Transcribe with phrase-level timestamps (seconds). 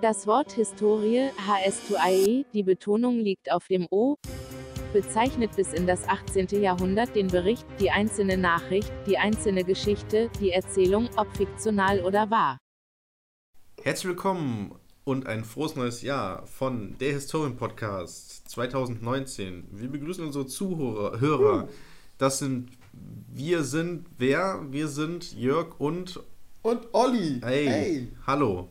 [0.00, 4.16] Das Wort Historie, HS2IE, die Betonung liegt auf dem O,
[4.94, 6.62] bezeichnet bis in das 18.
[6.62, 12.56] Jahrhundert den Bericht, die einzelne Nachricht, die einzelne Geschichte, die Erzählung, ob fiktional oder wahr.
[13.82, 14.74] Herzlich willkommen
[15.04, 19.68] und ein frohes neues Jahr von der Historien Podcast 2019.
[19.70, 21.20] Wir begrüßen unsere Zuhörer.
[21.20, 21.68] Hörer.
[22.16, 22.70] Das sind
[23.30, 24.64] wir sind wer?
[24.70, 26.20] Wir sind Jörg und
[26.62, 27.40] und Olli.
[27.42, 28.08] Hey, hey.
[28.26, 28.70] hallo.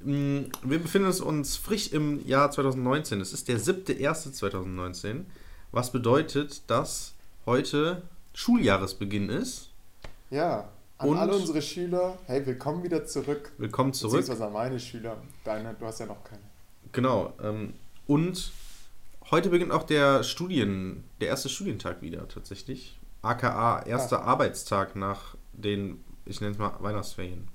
[0.00, 3.20] Mm, wir befinden uns frisch im Jahr 2019.
[3.20, 5.24] Es ist der 7.1.2019,
[5.72, 7.14] was bedeutet, dass
[7.46, 8.02] heute
[8.32, 9.70] Schuljahresbeginn ist.
[10.30, 13.52] Ja, an und alle unsere Schüler, hey, willkommen wieder zurück.
[13.58, 14.18] Willkommen zurück.
[14.18, 15.16] Beziehungsweise an meine Schüler.
[15.44, 16.42] Deine, du hast ja noch keine.
[16.92, 17.32] Genau.
[17.42, 17.74] Ähm,
[18.06, 18.52] und
[19.30, 22.98] heute beginnt auch der Studien, der erste Studientag wieder tatsächlich.
[23.22, 24.26] AKA erster ah.
[24.26, 27.48] Arbeitstag nach den, ich nenne es mal Weihnachtsferien.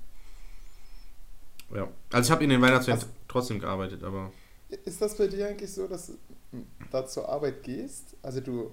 [1.72, 1.88] Ja.
[2.12, 4.32] Also ich habe in den Weihnachtsferien also, trotzdem gearbeitet, aber.
[4.84, 6.14] Ist das bei dir eigentlich so, dass du
[6.90, 8.16] da zur Arbeit gehst?
[8.22, 8.70] Also du.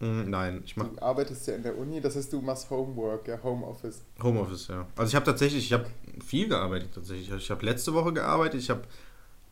[0.00, 0.88] Mm, nein, ich mach.
[0.88, 4.00] Du arbeitest ja in der Uni, das heißt, du machst Homework, ja, Homeoffice.
[4.22, 4.86] Homeoffice, ja.
[4.96, 5.86] Also ich habe tatsächlich, ich habe
[6.24, 7.30] viel gearbeitet tatsächlich.
[7.30, 8.82] Also ich habe letzte Woche gearbeitet, ich habe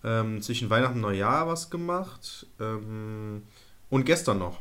[0.05, 3.43] ähm, zwischen Weihnachten und Neujahr was gemacht ähm,
[3.91, 4.61] und gestern noch.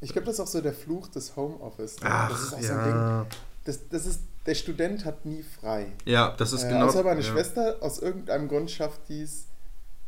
[0.00, 2.00] Ich glaube, das ist auch so der Fluch des Homeoffice.
[2.00, 2.08] Ne?
[2.10, 2.66] Ach, das ist auch ja.
[2.66, 3.38] so ein Ding.
[3.64, 5.92] Das, das ist der Student hat nie frei.
[6.04, 6.86] Ja, das ist äh, genau.
[6.86, 7.26] Außer meine ja.
[7.26, 9.46] Schwester aus irgendeinem Grund schafft dies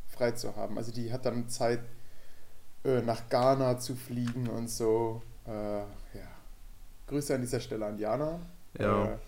[0.08, 0.78] frei zu haben.
[0.78, 1.80] Also die hat dann Zeit
[2.84, 5.22] äh, nach Ghana zu fliegen und so.
[5.46, 5.86] Äh, ja.
[7.08, 8.40] Grüße an dieser Stelle an Diana.
[8.78, 9.06] Ja.
[9.06, 9.18] Äh,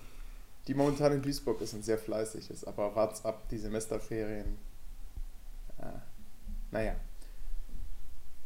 [0.67, 4.58] die momentan in Duisburg ist und sehr fleißig ist, aber wart's ab, die Semesterferien.
[6.70, 6.95] naja.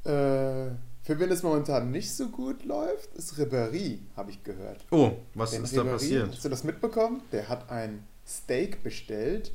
[0.04, 0.70] Äh,
[1.04, 4.84] für wen es momentan nicht so gut läuft, ist Ribéry, habe ich gehört.
[4.90, 6.32] Oh, was Denn ist Ribéry, da passiert?
[6.32, 7.22] Hast du das mitbekommen?
[7.30, 9.52] Der hat ein Steak bestellt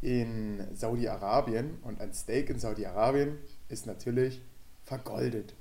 [0.00, 3.38] in Saudi-Arabien und ein Steak in Saudi-Arabien
[3.68, 4.40] ist natürlich
[4.84, 5.54] vergoldet.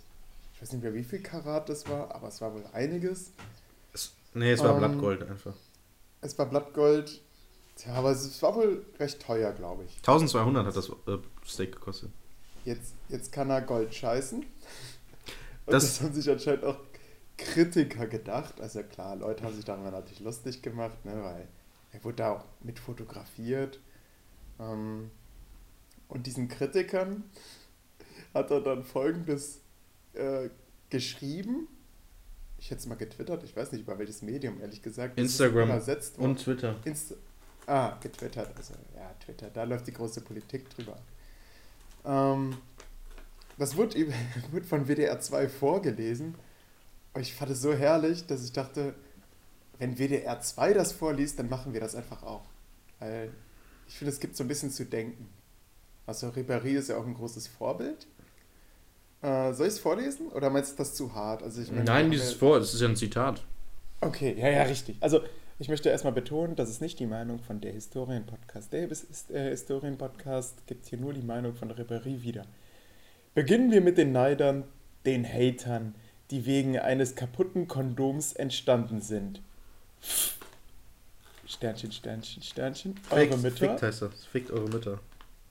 [0.55, 3.31] Ich weiß nicht mehr, wie viel Karat das war, aber es war wohl einiges.
[3.93, 5.53] Es, nee, es war ähm, Blattgold einfach.
[6.21, 7.21] Es war Blattgold.
[7.75, 9.97] Tja, aber es war wohl recht teuer, glaube ich.
[9.97, 12.09] 1200 hat das äh, Steak gekostet.
[12.65, 14.43] Jetzt, jetzt kann er Gold scheißen.
[15.69, 16.77] Und das, das haben sich anscheinend auch
[17.37, 18.59] Kritiker gedacht.
[18.59, 21.47] Also klar, Leute haben sich daran natürlich lustig gemacht, ne, weil
[21.91, 23.79] er wurde da auch mit fotografiert.
[24.59, 25.11] Ähm,
[26.07, 27.23] und diesen Kritikern
[28.33, 29.61] hat er dann folgendes
[30.13, 30.49] äh,
[30.89, 31.67] geschrieben.
[32.57, 35.17] Ich hätte es mal getwittert, ich weiß nicht über welches Medium, ehrlich gesagt.
[35.17, 35.81] Instagram
[36.17, 36.75] und Twitter.
[36.83, 37.15] Insta
[37.67, 40.97] ah, getwittert, also ja, Twitter, da läuft die große Politik drüber.
[42.03, 42.57] Ähm,
[43.59, 43.95] das wird,
[44.51, 46.35] wird von WDR 2 vorgelesen.
[47.13, 48.95] Und ich fand es so herrlich, dass ich dachte,
[49.77, 52.45] wenn WDR 2 das vorliest, dann machen wir das einfach auch.
[52.99, 53.31] Weil
[53.87, 55.29] ich finde, es gibt so ein bisschen zu denken.
[56.05, 58.07] Also Ribéry ist ja auch ein großes Vorbild.
[59.21, 61.43] Äh, soll ich es vorlesen oder meinst du das zu hart?
[61.43, 63.43] Also ich meine, Nein, dieses Vor, das ist ja ein Zitat.
[64.01, 64.97] Okay, ja, ja, richtig.
[65.01, 65.21] Also
[65.59, 68.71] ich möchte erstmal betonen, das ist nicht die Meinung von der Historien-Podcast.
[68.71, 72.45] Der äh, Historien-Podcast gibt hier nur die Meinung von Ribéry wieder.
[73.33, 74.63] Beginnen wir mit den Neidern,
[75.05, 75.95] den Hatern,
[76.31, 79.41] die wegen eines kaputten Kondoms entstanden sind.
[81.45, 82.95] Sternchen, Sternchen, Sternchen.
[83.09, 83.69] Eure Mütter.
[83.69, 84.25] Fickt heißt das.
[84.25, 84.99] Fickt eure Mütter.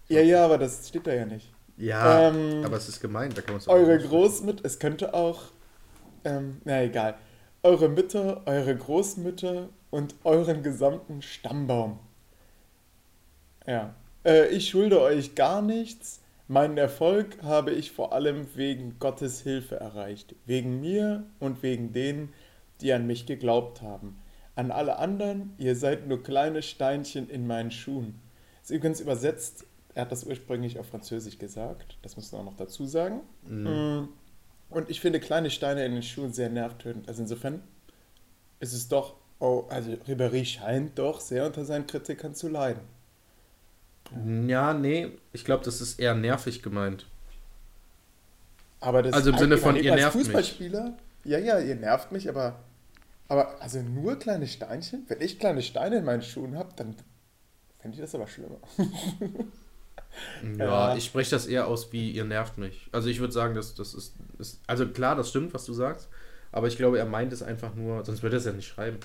[0.09, 1.53] Ja, ja, aber das steht da ja nicht.
[1.77, 5.43] Ja, ähm, aber es ist gemeint, da kann man es Eure Großmütter, es könnte auch,
[6.25, 7.17] ähm, na egal.
[7.63, 11.99] Eure Mütter, eure Großmütter und euren gesamten Stammbaum.
[13.67, 13.95] Ja.
[14.25, 16.21] Äh, ich schulde euch gar nichts.
[16.51, 22.33] Meinen Erfolg habe ich vor allem wegen Gottes Hilfe erreicht, wegen mir und wegen denen,
[22.81, 24.19] die an mich geglaubt haben.
[24.55, 28.19] An alle anderen, ihr seid nur kleine Steinchen in meinen Schuhen.
[28.63, 32.57] Ist übrigens übersetzt, er hat das ursprünglich auf Französisch gesagt, das muss man auch noch
[32.57, 33.21] dazu sagen.
[33.47, 34.09] Mhm.
[34.71, 37.09] Und ich finde kleine Steine in den Schuhen sehr nervtötend.
[37.09, 37.63] Also insofern
[38.61, 42.81] ist es doch, oh, also Ribéry scheint doch sehr unter seinen Kritikern zu leiden.
[44.47, 47.07] Ja, nee, ich glaube, das ist eher nervig gemeint.
[48.81, 50.93] Aber das also im Sinne von, ihr nervt Fußballspieler, mich.
[51.25, 52.61] Ja, ja, ihr nervt mich, aber,
[53.29, 55.05] aber also nur kleine Steinchen?
[55.09, 56.95] Wenn ich kleine Steine in meinen Schuhen habe, dann
[57.81, 58.59] fände ich das aber schlimmer.
[60.59, 62.89] ja, ja, ich spreche das eher aus wie, ihr nervt mich.
[62.93, 66.09] Also ich würde sagen, das, das ist, ist, also klar, das stimmt, was du sagst,
[66.53, 68.99] aber ich glaube, er meint es einfach nur, sonst würde er es ja nicht schreiben.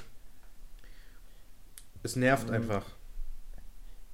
[2.04, 2.56] Es nervt mhm.
[2.56, 2.86] einfach.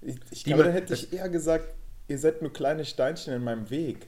[0.02, 1.76] Ich, ich glaube, dann hätte ich eher gesagt,
[2.08, 4.08] ihr seid nur kleine Steinchen in meinem Weg.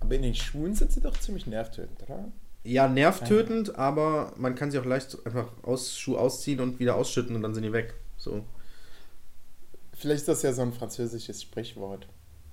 [0.00, 2.30] Aber in den Schuhen sind sie doch ziemlich nervtötend, oder?
[2.64, 3.76] Ja, nervtötend, ja.
[3.76, 7.54] aber man kann sie auch leicht einfach aus Schuh ausziehen und wieder ausschütten und dann
[7.54, 7.94] sind die weg.
[8.16, 8.44] So.
[9.92, 12.08] Vielleicht ist das ja so ein französisches Sprichwort.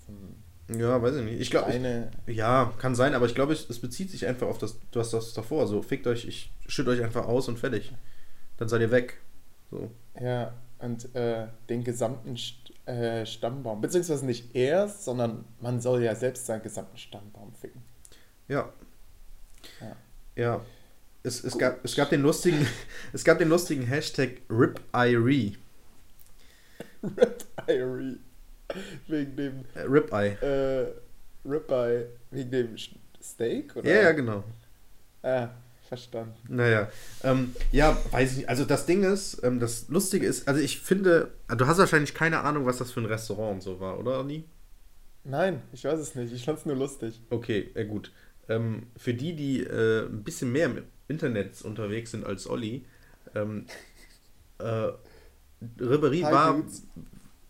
[0.06, 1.42] So ein Ja, weiß ich nicht.
[1.42, 4.78] Ich glaube, ja, kann sein, aber ich glaube, es, es bezieht sich einfach auf das,
[4.92, 5.68] du hast das davor.
[5.68, 7.92] So, fickt euch, ich schütte euch einfach aus und fertig.
[8.58, 9.20] Dann seid ihr weg.
[9.72, 9.90] So.
[10.22, 13.82] Ja, und äh, den gesamten St äh, Stammbaum.
[13.82, 17.82] Beziehungsweise nicht er, sondern man soll ja selbst seinen gesamten Stammbaum ficken.
[18.48, 18.72] Ja.
[19.80, 19.96] Ja.
[20.36, 20.62] Ja.
[21.24, 21.62] Es, es, Gut.
[21.62, 22.68] gab, es, gab den lustigen,
[23.14, 25.58] es gab den lustigen Hashtag RipIrie.
[27.04, 28.20] Rip Irie.
[29.08, 30.32] Wegen dem Äh, Ripeye.
[30.42, 30.92] äh,
[31.46, 32.08] Ribeye.
[32.32, 32.76] Wegen dem
[33.22, 33.76] Steak?
[33.76, 33.90] Oder?
[33.90, 34.44] Ja, ja, genau.
[35.22, 35.50] Ah,
[35.88, 36.34] verstanden.
[36.50, 36.90] Naja,
[37.24, 38.50] ähm, ja, weiß ich nicht.
[38.50, 42.42] Also das Ding ist, ähm, das Lustige ist, also ich finde, du hast wahrscheinlich keine
[42.42, 44.46] Ahnung, was das für ein Restaurant und so war, oder, Anni?
[45.24, 46.34] Nein, ich weiß es nicht.
[46.34, 47.22] Ich fand's nur lustig.
[47.30, 48.12] Okay, ja gut.
[48.50, 52.86] Ähm, für die, die äh, ein bisschen mehr im Internet unterwegs sind als Olli,
[53.36, 53.66] ähm,
[54.60, 54.90] äh,
[55.80, 56.64] Ribéry Hi, war.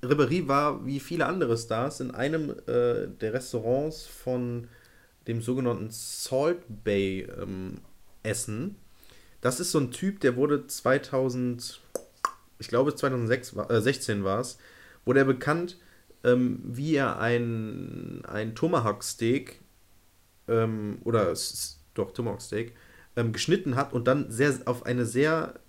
[0.03, 4.67] Ribéry war wie viele andere Stars in einem äh, der Restaurants von
[5.27, 7.79] dem sogenannten Salt Bay ähm,
[8.23, 8.75] Essen.
[9.41, 11.81] Das ist so ein Typ, der wurde 2000,
[12.59, 14.57] ich glaube 2006, war- äh, 16 war es,
[15.05, 15.77] wurde er bekannt,
[16.23, 19.59] ähm, wie er ein, ein Tomahawk Steak
[20.47, 21.33] ähm, oder
[21.93, 22.73] doch Tomahawk Steak
[23.15, 25.59] ähm, geschnitten hat und dann sehr auf eine sehr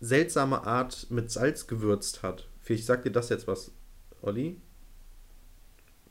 [0.00, 2.48] seltsame Art mit Salz gewürzt hat.
[2.60, 3.70] Vielleicht sagt dir das jetzt was,
[4.22, 4.60] Olli?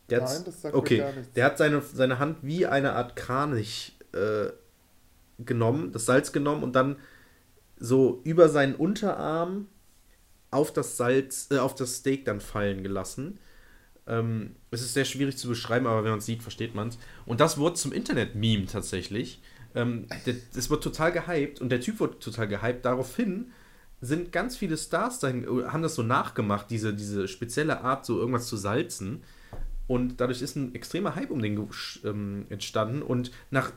[0.10, 1.34] Der Nein, das sagt mir okay, gar nichts.
[1.34, 4.48] der hat seine, seine Hand wie eine Art Kranich äh,
[5.40, 6.98] genommen, das Salz genommen und dann
[7.80, 9.68] so über seinen Unterarm
[10.52, 13.40] auf das Salz, äh, auf das Steak dann fallen gelassen.
[14.08, 16.98] Ähm, es ist sehr schwierig zu beschreiben, aber wenn man es sieht, versteht man es.
[17.26, 19.42] Und das wurde zum Internet-Meme tatsächlich.
[19.76, 20.08] Ähm,
[20.54, 22.86] das wird total gehypt und der Typ wird total gehypt.
[22.86, 23.52] Daraufhin
[24.00, 28.18] sind ganz viele Stars dahin, äh, haben das so nachgemacht, diese, diese spezielle Art, so
[28.20, 29.24] irgendwas zu salzen.
[29.88, 31.70] Und dadurch ist ein extremer Hype um den
[32.04, 33.02] ähm, entstanden.
[33.02, 33.72] Und nach,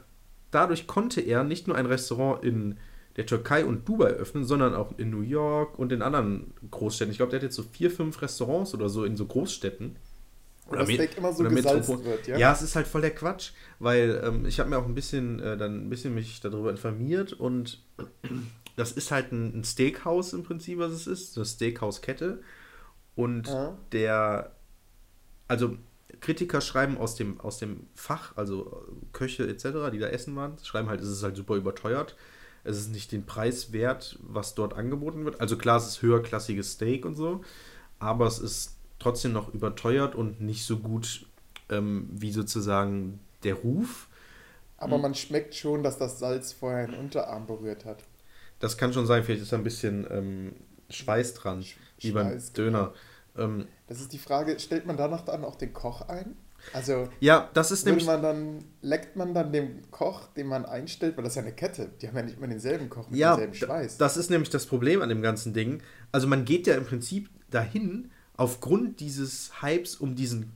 [0.51, 2.79] dadurch konnte er nicht nur ein Restaurant in
[3.17, 7.11] der Türkei und Dubai öffnen, sondern auch in New York und in anderen Großstädten.
[7.11, 9.97] Ich glaube, der hat jetzt so vier, fünf Restaurants oder so in so Großstädten.
[10.67, 12.39] Und das Steak immer so oder gesalzt wird, ja?
[12.39, 13.51] Ja, es ist halt voll der Quatsch,
[13.81, 17.33] weil ähm, ich habe mir auch ein bisschen äh, dann ein bisschen mich darüber informiert
[17.33, 17.83] und
[18.77, 22.41] das ist halt ein, ein Steakhouse im Prinzip, was es ist, eine Steakhouse-Kette
[23.17, 23.77] und Ja.
[23.91, 24.53] der
[25.49, 25.77] also
[26.21, 30.57] Kritiker schreiben aus dem aus dem Fach, also äh, Köche etc., die da essen waren,
[30.63, 32.17] schreiben halt, es ist halt super überteuert.
[32.63, 35.41] Es ist nicht den Preis wert, was dort angeboten wird.
[35.41, 37.43] Also klar, es ist höherklassiges Steak und so,
[37.99, 41.27] aber es ist trotzdem noch überteuert und nicht so gut
[41.71, 44.09] ähm, wie sozusagen der Ruf.
[44.79, 45.03] Aber Hm.
[45.03, 48.03] man schmeckt schon, dass das Salz vorher den Unterarm berührt hat.
[48.59, 50.53] Das kann schon sein, vielleicht ist da ein bisschen ähm,
[50.91, 51.65] Schweiß dran,
[52.01, 52.93] wie beim Schweiß, Döner.
[53.37, 56.37] Ähm, Das ist die Frage, stellt man danach dann auch den Koch ein?
[56.75, 58.05] Also ja, das ist nämlich.
[58.05, 61.53] man dann, leckt man dann dem Koch, den man einstellt, weil das ist ja eine
[61.55, 63.97] Kette, die haben ja nicht immer denselben Koch mit Ja, demselben Schweiß.
[63.97, 65.83] das ist nämlich das Problem an dem ganzen Ding.
[66.13, 70.53] Also man geht ja im Prinzip dahin aufgrund dieses Hypes um diesen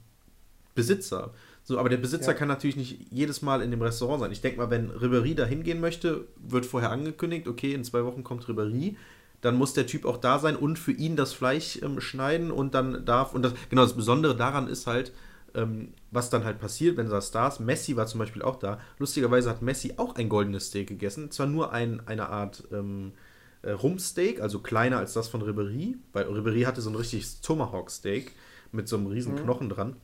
[0.74, 1.32] Besitzer.
[1.62, 2.38] So, aber der Besitzer Ja.
[2.38, 4.32] kann natürlich nicht jedes Mal in dem Restaurant sein.
[4.32, 8.22] Ich denke mal, wenn Ribéry da hingehen möchte, wird vorher angekündigt, okay, in zwei Wochen
[8.22, 8.96] kommt Ribéry.
[9.44, 12.74] Dann muss der Typ auch da sein und für ihn das Fleisch ähm, schneiden und
[12.74, 13.34] dann darf.
[13.34, 15.12] Und das, genau, das Besondere daran ist halt,
[15.54, 17.60] ähm, was dann halt passiert, wenn da Stars.
[17.60, 18.80] Messi war zum Beispiel auch da.
[18.98, 21.30] Lustigerweise hat Messi auch ein goldenes Steak gegessen.
[21.30, 23.12] Zwar nur ein, eine Art ähm,
[23.60, 28.32] äh, Rumpsteak, also kleiner als das von Ribéry, weil Ribéry hatte so ein richtiges Tomahawk-Steak
[28.72, 29.96] mit so einem riesen Knochen dran.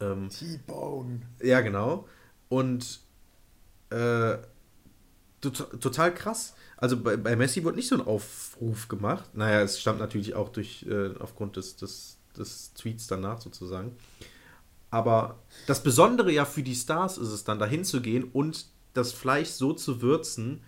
[0.00, 1.20] Ähm, T-Bone.
[1.42, 2.08] ja, genau.
[2.48, 2.98] Und
[3.90, 4.38] äh,
[5.40, 6.54] tot, total krass.
[6.80, 9.28] Also bei, bei Messi wurde nicht so ein Aufruf gemacht.
[9.34, 13.96] Naja, es stammt natürlich auch durch äh, aufgrund des, des, des Tweets danach sozusagen.
[14.90, 19.12] Aber das Besondere ja für die Stars ist es dann, dahin zu gehen und das
[19.12, 20.62] Fleisch so zu würzen,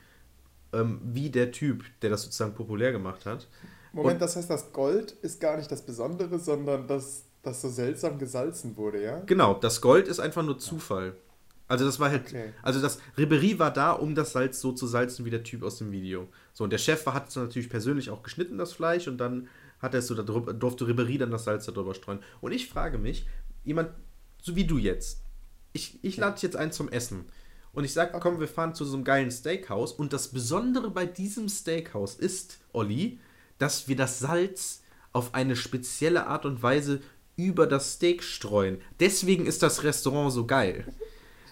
[0.73, 3.47] ähm, wie der Typ, der das sozusagen populär gemacht hat.
[3.93, 7.69] Moment, Und- das heißt, das Gold ist gar nicht das Besondere, sondern dass das so
[7.71, 9.21] seltsam gesalzen wurde, ja?
[9.21, 11.15] Genau, das Gold ist einfach nur Zufall.
[11.71, 12.53] Also das war halt, Okay.
[12.63, 15.79] also das Ribéry war da, um das Salz so zu salzen wie der Typ aus
[15.79, 16.29] dem Video.
[16.53, 19.49] So, und der Chef war, hat es natürlich persönlich auch geschnitten, das Fleisch, und dann
[19.79, 22.19] hat er es so, da drüber, durfte Ribéry dann das Salz darüber streuen.
[22.41, 23.27] Und ich frage mich,
[23.65, 23.91] jemand,
[24.43, 25.23] so wie du jetzt,
[25.73, 27.27] ich, ich lade dich jetzt ein zum Essen.
[27.73, 29.93] Und ich sage, komm, wir fahren zu so einem geilen Steakhouse.
[29.93, 33.21] Und das Besondere bei diesem Steakhouse ist, Olli,
[33.59, 37.01] dass wir das Salz auf eine spezielle Art und Weise
[37.37, 38.81] über das Steak streuen.
[38.99, 40.85] Deswegen ist das Restaurant so geil.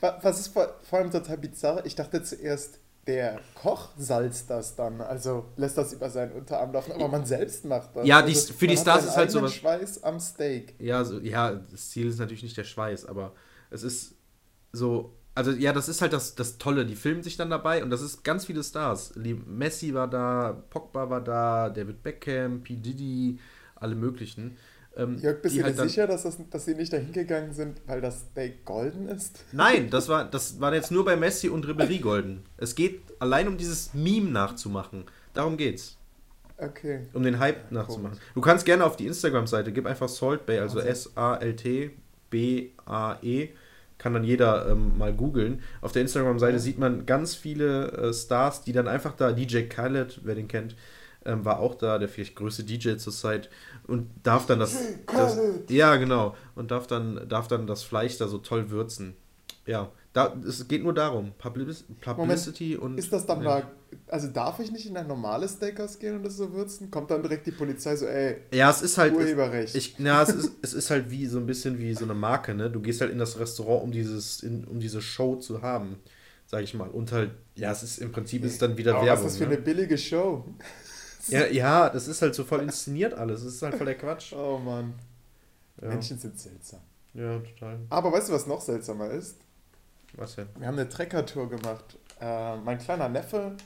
[0.01, 1.85] Wa- Was ist vor, vor allem total bizarr?
[1.87, 6.93] Ich dachte zuerst, der Koch salzt das dann, also lässt das über seinen Unterarm laufen,
[6.93, 8.07] aber man selbst macht das.
[8.07, 9.55] Ja, die, also, für die Stars ist halt sowas.
[9.55, 10.75] Schweiß am Steak.
[10.79, 13.33] Ja, so, ja, das Ziel ist natürlich nicht der Schweiß, aber
[13.71, 14.15] es ist
[14.73, 15.15] so.
[15.35, 16.85] Also ja, das ist halt das, das Tolle.
[16.85, 19.13] Die filmen sich dann dabei und das ist ganz viele Stars.
[19.17, 22.75] Messi war da, Pogba war da, David Beckham, P.
[22.77, 23.39] Diddy,
[23.77, 24.57] alle möglichen.
[24.99, 27.55] Ähm, Jörg, bist du dir halt dann- sicher, dass, das, dass sie nicht dahin gegangen
[27.55, 29.45] sind, weil das Steak golden ist?
[29.53, 32.43] Nein, das war, das war jetzt nur bei Messi und Ribéry golden.
[32.57, 35.05] Es geht allein um dieses Meme nachzumachen.
[35.35, 35.97] Darum geht's.
[36.57, 37.07] Okay.
[37.13, 38.19] Um den Hype nachzumachen.
[38.35, 40.89] Du kannst gerne auf die Instagram-Seite, gib einfach Salt Bay, also Also-
[42.31, 43.49] S-A-L-T-B-A-E.
[43.99, 45.61] Kann dann jeder ähm, mal googeln.
[45.81, 46.59] Auf der Instagram-Seite Ja.
[46.61, 50.77] sieht man ganz viele äh, Stars, die dann einfach da, DJ Khaled, wer den kennt,
[51.29, 53.51] ähm, war auch da, der vielleicht größte DJ zur Zeit
[53.87, 58.27] und darf dann das, das ja genau und darf dann darf dann das Fleisch da
[58.29, 59.15] so toll würzen.
[59.67, 63.45] Ja, da, es geht nur darum, Publis Publicity und Ist das dann ja.
[63.45, 63.71] mal,
[64.07, 66.91] also darf ich nicht in ein normales Steakhouse gehen und das so würzen?
[66.91, 69.15] Kommt dann direkt die Polizei so, ey, Ja, es ist halt.
[69.15, 69.75] Urheberrecht.
[69.75, 72.55] Ich, na, es ist, es ist halt wie so ein bisschen wie so eine Marke,
[72.55, 72.71] ne?
[72.71, 75.99] Du gehst halt in das Restaurant, um dieses, in, um diese Show zu haben,
[76.47, 76.89] sag ich mal.
[76.89, 79.25] Und halt, ja, es ist im Prinzip ist dann wieder Aber Werbung.
[79.27, 79.57] was ist das für ne?
[79.57, 80.45] eine billige Show?
[81.29, 83.45] ja, ja, das ist halt so voll inszeniert alles.
[83.45, 84.33] Das ist halt voll der Quatsch.
[84.33, 84.95] Oh Mann.
[85.81, 86.81] Ja, Menschen sind seltsam.
[87.15, 87.79] ja total.
[87.91, 89.37] Aber weißt du, was noch seltsamer ist?
[90.15, 90.49] Was denn?
[90.59, 91.99] Wir haben eine Trekker-Tour gemacht.
[92.21, 93.57] Äh, mein kleiner Neffe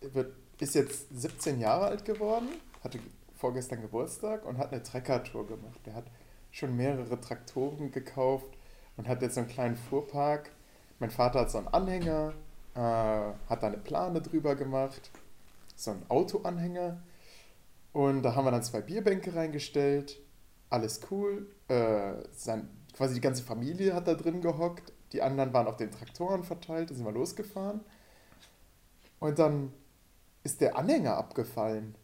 [0.00, 2.48] wird, ist jetzt 17 Jahre alt geworden,
[2.82, 2.98] hatte
[3.36, 5.80] vorgestern Geburtstag und hat eine Trekker-Tour gemacht.
[5.86, 6.04] Der hat
[6.50, 8.56] schon mehrere Traktoren gekauft
[8.96, 10.50] und hat jetzt so einen kleinen Fuhrpark.
[10.98, 12.34] Mein Vater hat so einen Anhänger,
[12.74, 15.10] äh, hat da eine Plane drüber gemacht,
[15.80, 17.02] so einen Autoanhänger.
[17.92, 20.18] Und da haben wir dann zwei Bierbänke reingestellt.
[20.68, 21.48] Alles cool.
[21.68, 24.92] Äh, sein, quasi die ganze Familie hat da drin gehockt.
[25.12, 26.90] Die anderen waren auf den Traktoren verteilt.
[26.90, 27.80] Da sind wir losgefahren.
[29.18, 29.72] Und dann
[30.44, 31.94] ist der Anhänger abgefallen.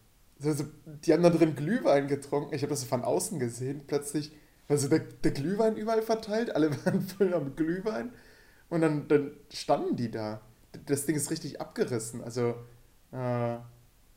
[0.43, 2.55] Also, die haben da drin Glühwein getrunken.
[2.55, 3.83] Ich habe das so von außen gesehen.
[3.87, 4.33] Plötzlich
[4.69, 6.55] war so der, der Glühwein überall verteilt.
[6.55, 8.13] Alle waren voll am Glühwein.
[8.69, 10.41] Und dann, dann standen die da.
[10.87, 12.23] Das Ding ist richtig abgerissen.
[12.23, 12.57] Also,
[13.13, 13.57] äh,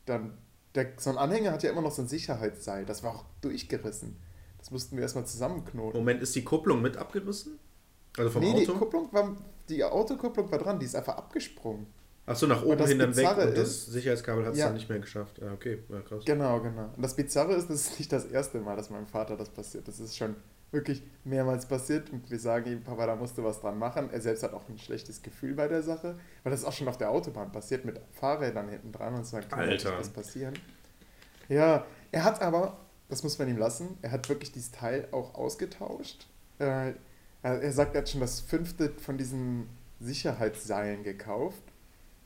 [0.06, 0.38] dann,
[0.74, 2.84] der, so ein Anhänger hat ja immer noch so ein Sicherheitsseil.
[2.86, 4.16] Das war auch durchgerissen.
[4.58, 5.98] Das mussten wir erstmal zusammenknoten.
[5.98, 7.58] Moment, ist die Kupplung mit abgerissen?
[8.18, 8.78] Also vom nee, die Auto?
[8.78, 9.36] Kupplung war,
[9.68, 11.86] die Autokupplung war dran, die ist einfach abgesprungen.
[12.26, 14.66] Achso, nach oben hin dann weg und das ist- Sicherheitskabel hat es Ja.
[14.66, 15.38] dann nicht mehr geschafft.
[15.38, 16.24] Ja, okay, ja, krass.
[16.24, 16.90] Genau, genau.
[16.94, 19.88] Und das Bizarre ist, das ist nicht das erste Mal, dass meinem Vater das passiert.
[19.88, 20.36] Das ist schon
[20.72, 24.10] wirklich mehrmals passiert und wir sagen ihm, Papa, da musst du was dran machen.
[24.12, 26.88] Er selbst hat auch ein schlechtes Gefühl bei der Sache, weil das ist auch schon
[26.88, 29.72] auf der Autobahn passiert mit Fahrrädern hinten dran und sagt, kann Alter.
[29.72, 30.54] nicht was passieren.
[31.48, 35.34] Ja, er hat aber, das muss man ihm lassen, er hat wirklich dieses Teil auch
[35.34, 36.26] ausgetauscht.
[36.58, 36.92] Äh,
[37.42, 41.62] er er sagt, er hat schon das fünfte von diesen Sicherheitsseilen gekauft,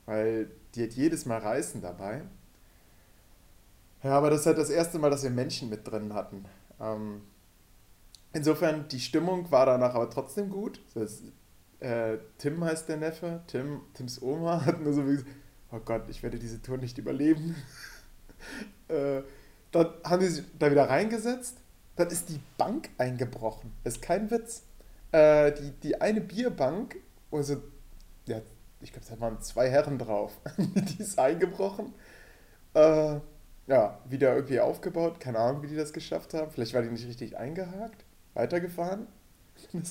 [0.06, 2.22] weil die hat jedes Mal Reißen dabei.
[4.02, 6.44] Ja, aber das ist halt das erste Mal, dass wir Menschen mit drin hatten.
[6.78, 7.22] Ähm,
[8.34, 10.80] insofern, die Stimmung war danach aber trotzdem gut.
[10.94, 11.22] Das,
[11.80, 13.40] äh, Tim heißt der Neffe.
[13.46, 15.30] Tim, Tims Oma hat nur so wie gesagt,
[15.72, 17.56] oh Gott, ich werde diese Tour nicht überleben.
[18.88, 19.22] äh,
[19.72, 21.58] dann haben die sich da wieder reingesetzt.
[21.96, 23.72] Dann ist die Bank eingebrochen.
[23.84, 24.62] Ist kein Witz.
[25.12, 26.96] Äh, die, die eine Bierbank,
[27.30, 27.62] also,
[28.26, 28.40] ja,
[28.80, 30.32] ich glaube, da waren zwei Herren drauf.
[30.58, 31.94] die ist eingebrochen.
[32.74, 33.20] Äh,
[33.66, 35.20] ja, wieder irgendwie aufgebaut.
[35.20, 36.50] Keine Ahnung, wie die das geschafft haben.
[36.50, 38.03] Vielleicht war die nicht richtig eingehakt.
[38.34, 39.06] Weitergefahren.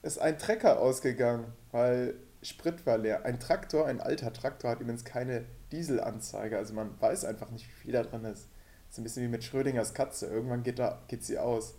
[0.00, 3.24] Es ist ein Trecker ausgegangen, weil Sprit war leer.
[3.24, 6.56] Ein Traktor, ein alter Traktor, hat übrigens keine Dieselanzeige.
[6.56, 8.48] Also man weiß einfach nicht, wie viel da drin ist.
[8.86, 10.26] Das ist ein bisschen wie mit Schrödingers Katze.
[10.26, 11.74] Irgendwann geht, da, geht sie aus.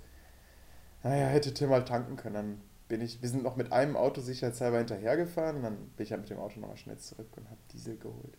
[1.01, 2.36] Naja, hätte Tim mal tanken können.
[2.36, 5.63] Dann bin ich, wir sind noch mit einem Auto sicherheitshalber hinterhergefahren.
[5.63, 8.38] Dann bin ich ja mit dem Auto nochmal schnell zurück und habe Diesel geholt.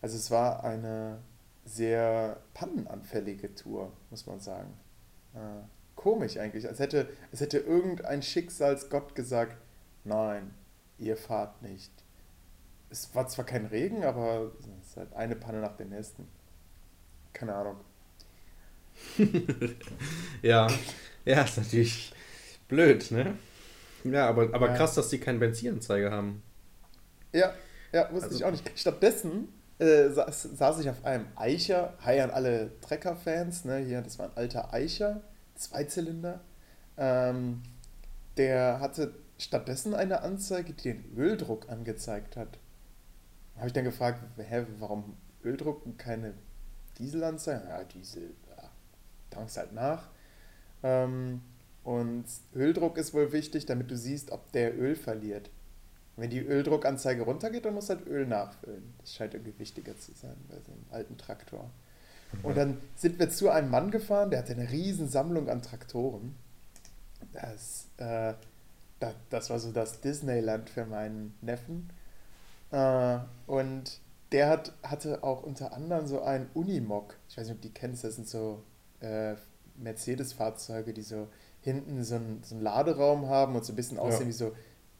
[0.00, 1.18] Also es war eine
[1.64, 4.72] sehr pannenanfällige Tour, muss man sagen.
[6.04, 9.56] Komisch eigentlich, als hätte, als hätte irgendein Schicksalsgott gesagt,
[10.04, 10.52] nein,
[10.98, 11.90] ihr fahrt nicht.
[12.90, 16.28] Es war zwar kein Regen, aber es ist halt eine Panne nach der nächsten.
[17.32, 17.76] Keine Ahnung.
[20.42, 20.68] Ja,
[21.24, 22.12] ja, ist natürlich
[22.68, 23.38] blöd, ne?
[24.04, 24.76] Ja, aber, aber Ja.
[24.76, 26.42] krass, dass die keinen Benzinanzeiger haben.
[27.32, 27.54] Ja,
[27.92, 28.78] ja, wusste Also- ich auch nicht.
[28.78, 34.18] Stattdessen äh, saß, saß ich auf einem Eicher, hi an alle Trecker-Fans, ne, hier, das
[34.18, 35.22] war ein alter Eicher,
[35.54, 36.40] Zweizylinder.
[36.96, 37.62] Ähm,
[38.36, 42.58] der hatte stattdessen eine Anzeige, die den Öldruck angezeigt hat.
[43.56, 46.34] Habe ich dann gefragt, hä, warum Öldruck und keine
[46.98, 47.68] Dieselanzeige?
[47.68, 48.70] Ja, Diesel, ja,
[49.30, 50.10] tankst halt nach.
[50.82, 51.40] Ähm,
[51.84, 55.50] und Öldruck ist wohl wichtig, damit du siehst, ob der Öl verliert.
[56.16, 58.94] Wenn die Öldruckanzeige runtergeht, dann muss halt Öl nachfüllen.
[58.98, 61.70] Das scheint irgendwie wichtiger zu sein bei so einem alten Traktor.
[62.42, 66.34] Und dann sind wir zu einem Mann gefahren, der hatte eine riesen Sammlung an Traktoren.
[67.32, 68.34] Das, äh,
[69.00, 71.90] das, das war so das Disneyland für meinen Neffen.
[72.70, 74.00] Äh, und
[74.32, 77.16] der hat, hatte auch unter anderem so einen Unimog.
[77.28, 78.62] Ich weiß nicht, ob die kennst, das sind so
[79.00, 79.34] äh,
[79.76, 81.28] Mercedes-Fahrzeuge, die so
[81.60, 84.28] hinten so einen, so einen Laderaum haben und so ein bisschen aussehen ja.
[84.28, 84.52] wie so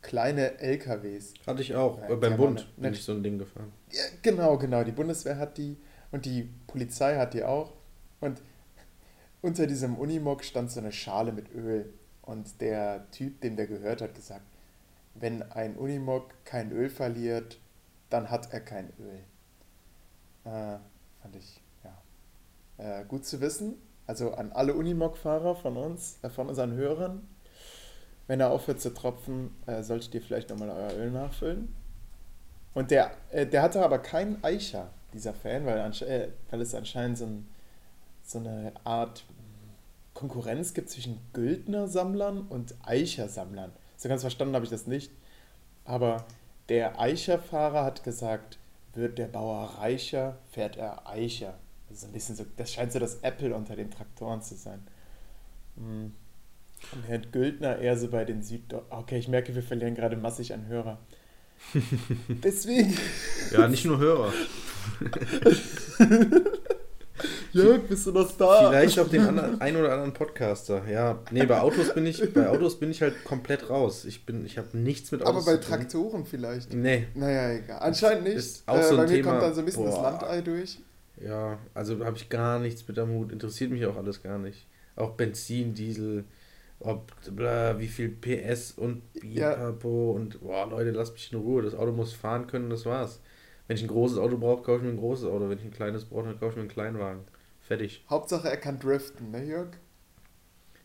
[0.03, 1.35] kleine LKWs.
[1.47, 1.99] Hatte ich auch.
[2.09, 3.73] Ja, beim Bund eine, bin ich so ein Ding gefahren.
[3.91, 4.85] Ja, genau, genau.
[4.85, 5.77] Die Bundeswehr hat die
[6.15, 7.73] und die Polizei hat die auch.
[8.21, 8.41] Und
[9.43, 11.93] unter diesem Unimog stand so eine Schale mit Öl.
[12.23, 14.45] Und der Typ, dem der gehört hat, gesagt,
[15.17, 17.59] wenn ein Unimog kein Öl verliert,
[18.11, 19.19] dann hat er kein Öl.
[20.45, 20.79] Äh,
[21.21, 23.75] fand ich, ja, äh, gut zu wissen.
[24.07, 27.27] Also an alle Unimog-Fahrer von uns, äh, von unseren Hörern,
[28.29, 31.75] wenn er aufhört zu tropfen, äh, solltet ihr vielleicht nochmal euer Öl nachfüllen.
[32.73, 37.19] Und der, äh, der hatte aber keinen Eicher, dieser Fan, weil, äh, weil es anscheinend
[37.19, 37.49] so, ein,
[38.23, 39.25] so eine Art
[40.13, 43.73] Konkurrenz gibt zwischen Güldner-Sammlern und Eicher-Sammlern.
[43.97, 45.11] So ganz verstanden habe ich das nicht.
[45.85, 46.25] Aber
[46.69, 48.59] der Eicher-Fahrer hat gesagt,
[48.95, 51.55] wird der Bauer reicher, fährt er Eicher.
[51.91, 54.81] Also ein bisschen so, das scheint so das Apple unter den Traktoren zu sein.
[55.77, 56.13] Hm.
[56.93, 58.63] Und Herr Güldner eher so bei den Süd...
[58.91, 60.99] Okay, ich merke, wir verlieren gerade massig an Hörer.
[62.29, 62.97] Deswegen.
[63.53, 64.33] Ja, nicht nur Hörer.
[67.53, 68.71] Jörg, bist du noch da?
[68.71, 70.83] Vielleicht auch den anderen, ein oder anderen Podcaster.
[70.91, 74.05] Ja, nee, bei Autos bin ich, bei Autos bin ich halt komplett raus.
[74.05, 75.47] Ich bin, ich habe nichts mit Autos.
[75.47, 76.75] Aber bei Traktoren vielleicht.
[76.75, 77.07] Nee.
[77.15, 77.79] Naja, egal.
[77.81, 78.37] Anscheinend nicht.
[78.37, 79.91] Ist auch äh, so ein bei mir Thema, kommt dann so ein bisschen boah.
[79.91, 80.79] das Landei durch.
[81.25, 83.31] Ja, also habe ich gar nichts mit am Hut.
[83.31, 84.67] Interessiert mich auch alles gar nicht.
[84.97, 86.25] Auch Benzin, Diesel,
[86.81, 90.21] ob bla, wie viel PS und Biapo ja.
[90.21, 91.63] und boah, Leute, lasst mich in Ruhe.
[91.63, 93.21] Das Auto muss fahren können, das war's.
[93.67, 95.49] Wenn ich ein großes Auto brauche, kaufe ich mir ein großes Auto.
[95.49, 97.25] Wenn ich ein kleines brauche, dann kaufe ich mir einen Kleinwagen.
[97.61, 98.05] Fertig.
[98.11, 99.71] Hauptsache er kann driften, ne Jörg?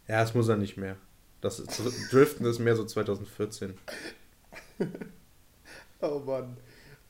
[0.08, 0.96] Ja, das muss er nicht mehr.
[1.42, 3.74] Das ist, Driften ist mehr so 2014.
[6.02, 6.58] oh Mann.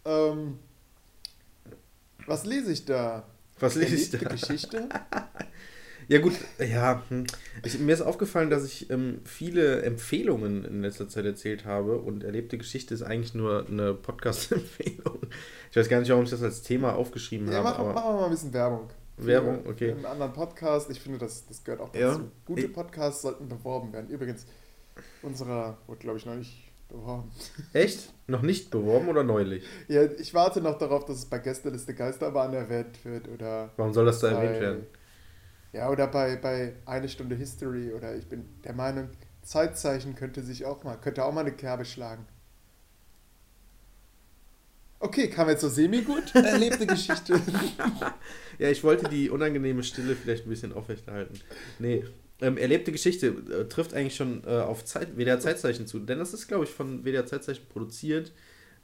[0.06, 0.60] Ähm,
[2.26, 3.26] was lese ich da?
[3.60, 4.30] Was lese ich da?
[4.30, 4.90] Geschichte?
[6.10, 7.04] ja gut, ja.
[7.10, 7.26] Hm.
[7.64, 12.24] Ich, mir ist aufgefallen, dass ich ähm, viele Empfehlungen in letzter Zeit erzählt habe und
[12.24, 15.20] erlebte Geschichte ist eigentlich nur eine Podcast-Empfehlung.
[15.72, 17.84] Ich weiß gar nicht, warum ich das als Thema aufgeschrieben ja, habe.
[17.84, 18.90] Ja, machen wir mal ein bisschen Werbung.
[19.18, 19.92] Werbung, okay.
[19.92, 20.90] Einen anderen Podcast.
[20.90, 22.20] Ich finde, das, das gehört auch dazu.
[22.20, 22.22] Ja.
[22.46, 24.10] Gute Podcasts sollten beworben werden.
[24.10, 24.46] Übrigens,
[25.22, 27.32] unserer wurde, glaube ich, noch nicht beworben.
[27.74, 28.14] Echt?
[28.28, 29.64] Noch nicht beworben oder neulich?
[29.88, 33.70] Ja, ich warte noch darauf, dass es bei Gästeliste Geisterbahn erwähnt wird oder.
[33.78, 34.88] Warum soll das da erwähnt werden?
[35.72, 39.10] Ja, oder bei, bei Eine Stunde History oder ich bin der Meinung,
[39.42, 42.26] Zeitzeichen könnte sich auch mal, könnte auch mal eine Kerbe schlagen.
[45.00, 46.34] Okay, kam jetzt so semi-gut.
[46.36, 47.42] Erlebte Geschichte.
[48.60, 51.40] ja, ich wollte die unangenehme Stille vielleicht ein bisschen aufrechterhalten.
[51.78, 52.04] Nee,
[52.42, 56.34] ähm, erlebte Geschichte äh, trifft eigentlich schon äh, auf Zeit, WDR Zeitzeichen zu, denn das
[56.34, 58.34] ist, glaube ich, von WDR Zeitzeichen produziert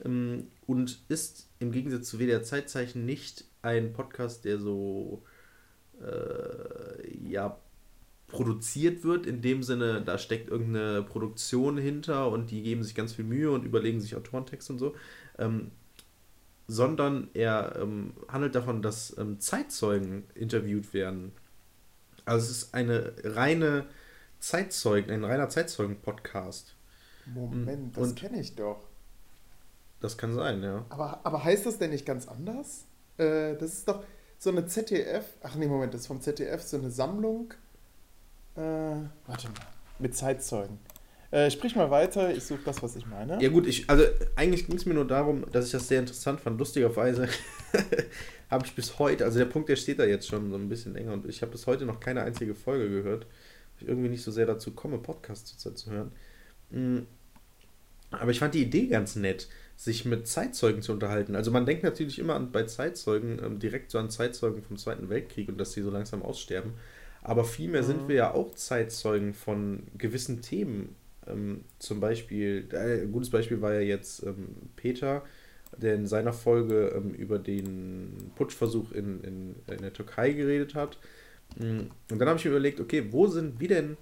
[0.04, 5.24] ähm, und ist im Gegensatz zu WDR Zeitzeichen nicht ein Podcast, der so
[6.02, 7.58] äh, ja
[8.28, 13.14] produziert wird, in dem Sinne, da steckt irgendeine Produktion hinter und die geben sich ganz
[13.14, 14.96] viel Mühe und überlegen sich Autorentext und so,
[15.38, 15.72] ähm,
[16.68, 21.32] sondern er ähm, handelt davon, dass ähm, Zeitzeugen interviewt werden
[22.26, 23.86] also es ist eine reine
[24.40, 26.76] Zeitzeugen, ein reiner Zeitzeugen-Podcast.
[27.28, 28.84] Moment, das kenne ich doch.
[30.00, 30.86] Das kann sein, ja.
[30.90, 32.86] Aber, aber heißt das denn nicht ganz anders?
[33.18, 34.04] Äh, das ist doch
[34.46, 37.52] so eine ZDF, ach nee, Moment, das ist vom ZDF so eine Sammlung.
[38.56, 38.62] Äh,
[39.26, 40.78] warte mal, mit Zeitzeugen.
[41.32, 43.42] Äh, sprich mal weiter, ich suche das, was ich meine.
[43.42, 44.04] Ja gut, ich, also
[44.36, 46.60] eigentlich ging es mir nur darum, dass ich das sehr interessant fand.
[46.60, 47.28] Lustigerweise
[48.52, 50.94] habe ich bis heute, also der Punkt, der steht da jetzt schon so ein bisschen
[50.94, 54.24] länger und ich habe bis heute noch keine einzige Folge gehört, weil ich irgendwie nicht
[54.24, 56.12] so sehr dazu komme, Podcasts zu hören.
[56.70, 57.00] Mm.
[58.12, 61.36] Aber ich fand die Idee ganz nett, sich mit Zeitzeugen zu unterhalten.
[61.36, 65.10] Also man denkt natürlich immer an, bei Zeitzeugen ähm, direkt so an Zeitzeugen vom Zweiten
[65.10, 66.74] Weltkrieg und dass die so langsam aussterben.
[67.22, 67.88] Aber vielmehr mhm.
[67.88, 70.96] sind wir ja auch Zeitzeugen von gewissen Themen.
[71.28, 75.24] Ähm, zum Beispiel, äh, ein gutes Beispiel war ja jetzt ähm, Peter,
[75.78, 81.00] der in seiner Folge ähm, über den Putschversuch in, in, in der Türkei geredet hat.
[81.58, 83.98] Mm, und dann habe ich mir überlegt, okay, wo sind wir denn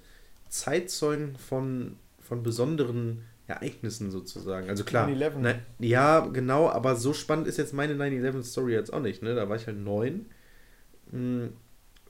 [0.49, 4.69] Zeitzeugen von, von besonderen Ereignissen sozusagen?
[4.69, 9.21] Also klar, na, ja, genau, aber so spannend ist jetzt meine 9-11-Story jetzt auch nicht.
[9.23, 9.35] Ne?
[9.35, 10.27] Da war ich halt neun.
[11.11, 11.47] Mm,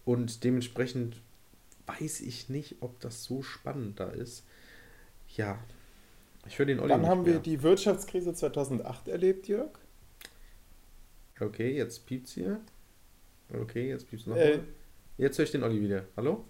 [0.05, 1.21] und dementsprechend
[1.85, 4.45] weiß ich nicht, ob das so spannend da ist.
[5.35, 5.59] Ja,
[6.47, 7.33] Ich höre den Olli Dann haben mehr.
[7.33, 9.71] wir die Wirtschaftskrise 2008 erlebt, Jörg.
[11.39, 12.59] Okay, jetzt piept's hier.
[13.53, 14.35] Okay, jetzt piept's noch.
[14.35, 14.59] Äh,
[15.17, 16.05] jetzt höre ich den Olli wieder.
[16.17, 16.45] Hallo?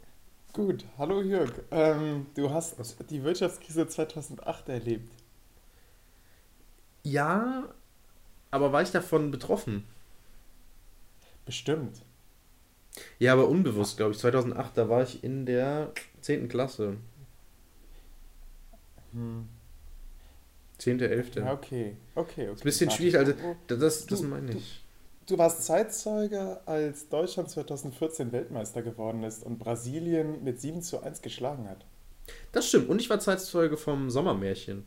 [0.53, 1.51] Gut, hallo Jörg.
[1.71, 2.75] Ähm, du hast
[3.09, 5.11] die Wirtschaftskrise 2008 erlebt.
[7.01, 7.73] Ja,
[8.51, 9.83] aber war ich davon betroffen?
[11.47, 12.03] Bestimmt.
[13.17, 14.19] Ja, aber unbewusst, glaube ich.
[14.19, 16.47] 2008, da war ich in der 10.
[16.49, 16.97] Klasse.
[19.13, 19.49] Hm.
[20.77, 21.35] 10., 11.
[21.35, 21.97] Ja, okay.
[22.13, 22.53] Okay, okay.
[22.53, 23.01] Ist ein bisschen Warte.
[23.01, 23.33] schwierig, also
[23.65, 24.82] das, das du, meine ich.
[25.25, 31.21] Du, warst Zeitzeuge, als Deutschland 2014 Weltmeister geworden ist und Brasilien mit 7 zu 1
[31.21, 31.85] geschlagen hat.
[32.51, 32.89] Das stimmt.
[32.89, 34.85] Und ich war Zeitzeuge vom Sommermärchen.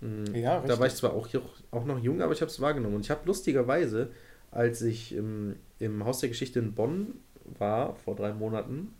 [0.00, 0.74] Hm, ja, richtig.
[0.74, 1.28] Da war ich zwar auch,
[1.70, 2.96] auch noch jung, aber ich habe es wahrgenommen.
[2.96, 4.10] Und ich habe lustigerweise,
[4.50, 8.92] als ich im, im Haus der Geschichte in Bonn war, vor drei Monaten,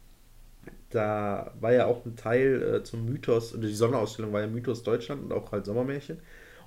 [0.90, 5.24] da war ja auch ein Teil äh, zum Mythos, die Sonnenausstellung war ja Mythos Deutschland
[5.24, 6.18] und auch halt Sommermärchen.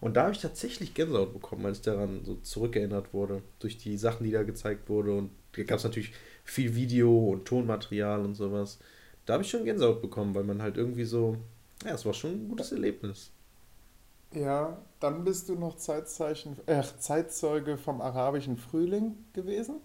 [0.02, 3.98] Und da habe ich tatsächlich Gänsehaut bekommen, als ich daran so zurückerinnert wurde, durch die
[3.98, 5.14] Sachen, die da gezeigt wurde.
[5.14, 8.80] Und da gab es natürlich viel Video und Tonmaterial und sowas.
[9.26, 11.38] Da habe ich schon Gänsehaut bekommen, weil man halt irgendwie so,
[11.86, 13.32] ja, es war schon ein gutes Erlebnis.
[14.34, 19.82] Ja, dann bist du noch Zeitzeichen, äh, Zeitzeuge vom arabischen Frühling gewesen?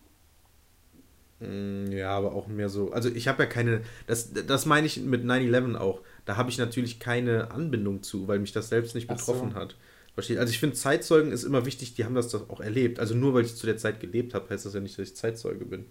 [1.40, 2.92] Mm, ja, aber auch mehr so.
[2.92, 3.82] Also ich habe ja keine.
[4.06, 6.02] Das, das meine ich mit 9-11 auch.
[6.24, 9.56] Da habe ich natürlich keine Anbindung zu, weil mich das selbst nicht betroffen so.
[9.56, 9.76] hat.
[10.14, 10.38] Versteht?
[10.38, 13.00] Also ich finde, Zeitzeugen ist immer wichtig, die haben das auch erlebt.
[13.00, 15.16] Also nur weil ich zu der Zeit gelebt habe, heißt das ja nicht, dass ich
[15.16, 15.86] Zeitzeuge bin.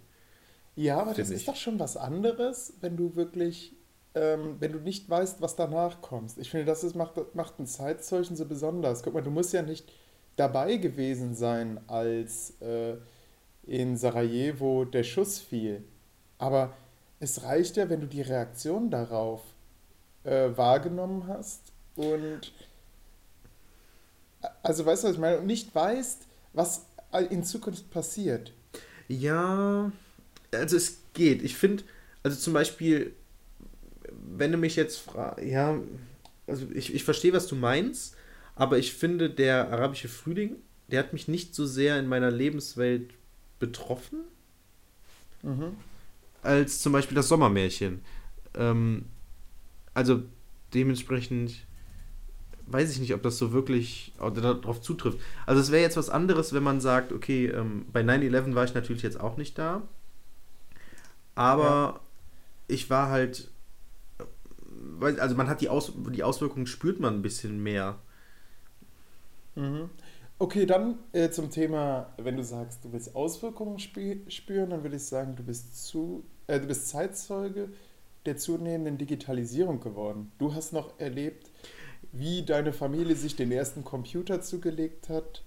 [0.76, 1.36] Ja, aber das ich.
[1.36, 3.76] ist doch schon was anderes, wenn du wirklich,
[4.14, 6.32] ähm, wenn du nicht weißt, was danach kommt.
[6.38, 9.02] Ich finde, das ist, macht, macht einen Zeitzeugen so besonders.
[9.02, 9.92] Guck mal, du musst ja nicht
[10.36, 12.96] dabei gewesen sein, als äh,
[13.62, 15.84] in Sarajevo der Schuss fiel.
[16.38, 16.74] Aber
[17.20, 19.42] es reicht ja, wenn du die Reaktion darauf
[20.24, 22.52] äh, wahrgenommen hast und
[24.62, 26.86] also weißt du, was ich meine, und nicht weißt, was
[27.30, 28.52] in Zukunft passiert.
[29.08, 29.92] Ja,
[30.52, 31.42] also es geht.
[31.42, 31.84] Ich finde,
[32.22, 33.14] also zum Beispiel,
[34.36, 35.78] wenn du mich jetzt fragst, ja,
[36.46, 38.16] also ich, ich verstehe, was du meinst,
[38.56, 40.56] aber ich finde, der arabische Frühling,
[40.88, 43.10] der hat mich nicht so sehr in meiner Lebenswelt
[43.58, 44.20] betroffen,
[45.42, 45.76] mhm.
[46.42, 48.02] als zum Beispiel das Sommermärchen.
[48.54, 49.06] Ähm,
[49.94, 50.22] also
[50.74, 51.54] dementsprechend
[52.66, 55.18] weiß ich nicht, ob das so wirklich darauf zutrifft.
[55.46, 58.74] Also es wäre jetzt was anderes, wenn man sagt, okay, ähm, bei 9-11 war ich
[58.74, 59.82] natürlich jetzt auch nicht da,
[61.34, 62.00] aber ja.
[62.68, 63.50] ich war halt,
[65.00, 67.98] also man hat die, Aus, die Auswirkungen spürt man ein bisschen mehr.
[69.56, 69.90] Mhm.
[70.38, 75.04] Okay, dann äh, zum Thema, wenn du sagst, du willst Auswirkungen spüren, dann würde ich
[75.04, 77.68] sagen, du bist, zu, äh, du bist Zeitzeuge
[78.26, 80.32] der zunehmenden Digitalisierung geworden.
[80.38, 81.50] Du hast noch erlebt,
[82.14, 85.42] wie deine Familie sich den ersten Computer zugelegt hat,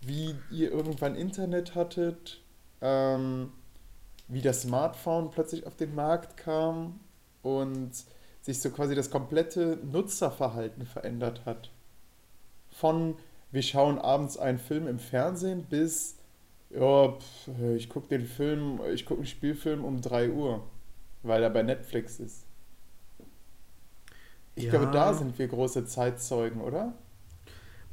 [0.00, 2.40] wie ihr irgendwann Internet hattet,
[2.80, 3.52] ähm,
[4.28, 7.00] wie das Smartphone plötzlich auf den Markt kam
[7.42, 7.90] und
[8.42, 11.70] sich so quasi das komplette Nutzerverhalten verändert hat.
[12.70, 13.16] Von
[13.50, 16.16] wir schauen abends einen Film im Fernsehen bis,
[16.70, 20.62] ja, pf, ich gucke den Film, ich gucke einen Spielfilm um 3 Uhr,
[21.22, 22.47] weil er bei Netflix ist.
[24.58, 24.70] Ich ja.
[24.70, 26.92] glaube, da sind wir große Zeitzeugen, oder?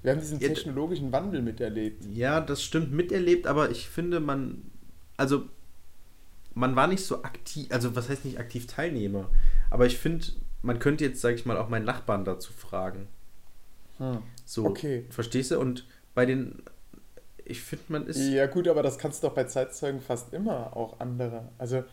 [0.01, 2.03] Wir haben diesen technologischen Wandel miterlebt.
[2.05, 4.63] Ja, das stimmt, miterlebt, aber ich finde, man,
[5.15, 5.43] also,
[6.55, 9.29] man war nicht so aktiv, also, was heißt nicht aktiv Teilnehmer?
[9.69, 10.25] Aber ich finde,
[10.63, 13.07] man könnte jetzt, sage ich mal, auch meinen Nachbarn dazu fragen.
[13.99, 14.23] Hm.
[14.43, 15.05] So, okay.
[15.11, 15.59] Verstehst du?
[15.59, 16.63] Und bei den,
[17.45, 18.17] ich finde, man ist.
[18.17, 21.49] Ja, gut, aber das kannst du doch bei Zeitzeugen fast immer auch andere.
[21.59, 21.83] Also.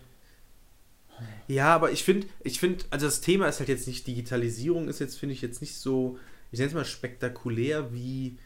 [1.48, 4.98] Ja, aber ich finde, ich finde, also das Thema ist halt jetzt nicht, Digitalisierung ist
[4.98, 6.18] jetzt, finde ich, jetzt nicht so,
[6.51, 8.38] ich nenne es mal spektakulär wie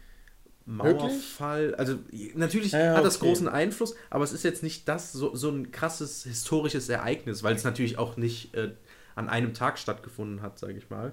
[0.65, 1.69] Mauerfall.
[1.69, 1.79] Wirklich?
[1.79, 1.99] Also
[2.35, 5.71] natürlich ja, hat das großen Einfluss, aber es ist jetzt nicht das so, so ein
[5.71, 8.73] krasses historisches Ereignis, weil es natürlich auch nicht äh,
[9.15, 11.13] an einem Tag stattgefunden hat, sage ich mal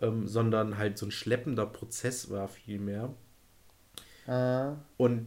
[0.00, 3.14] ähm, sondern halt so ein schleppender Prozess war vielmehr.
[4.26, 4.76] Ah.
[4.96, 5.26] Und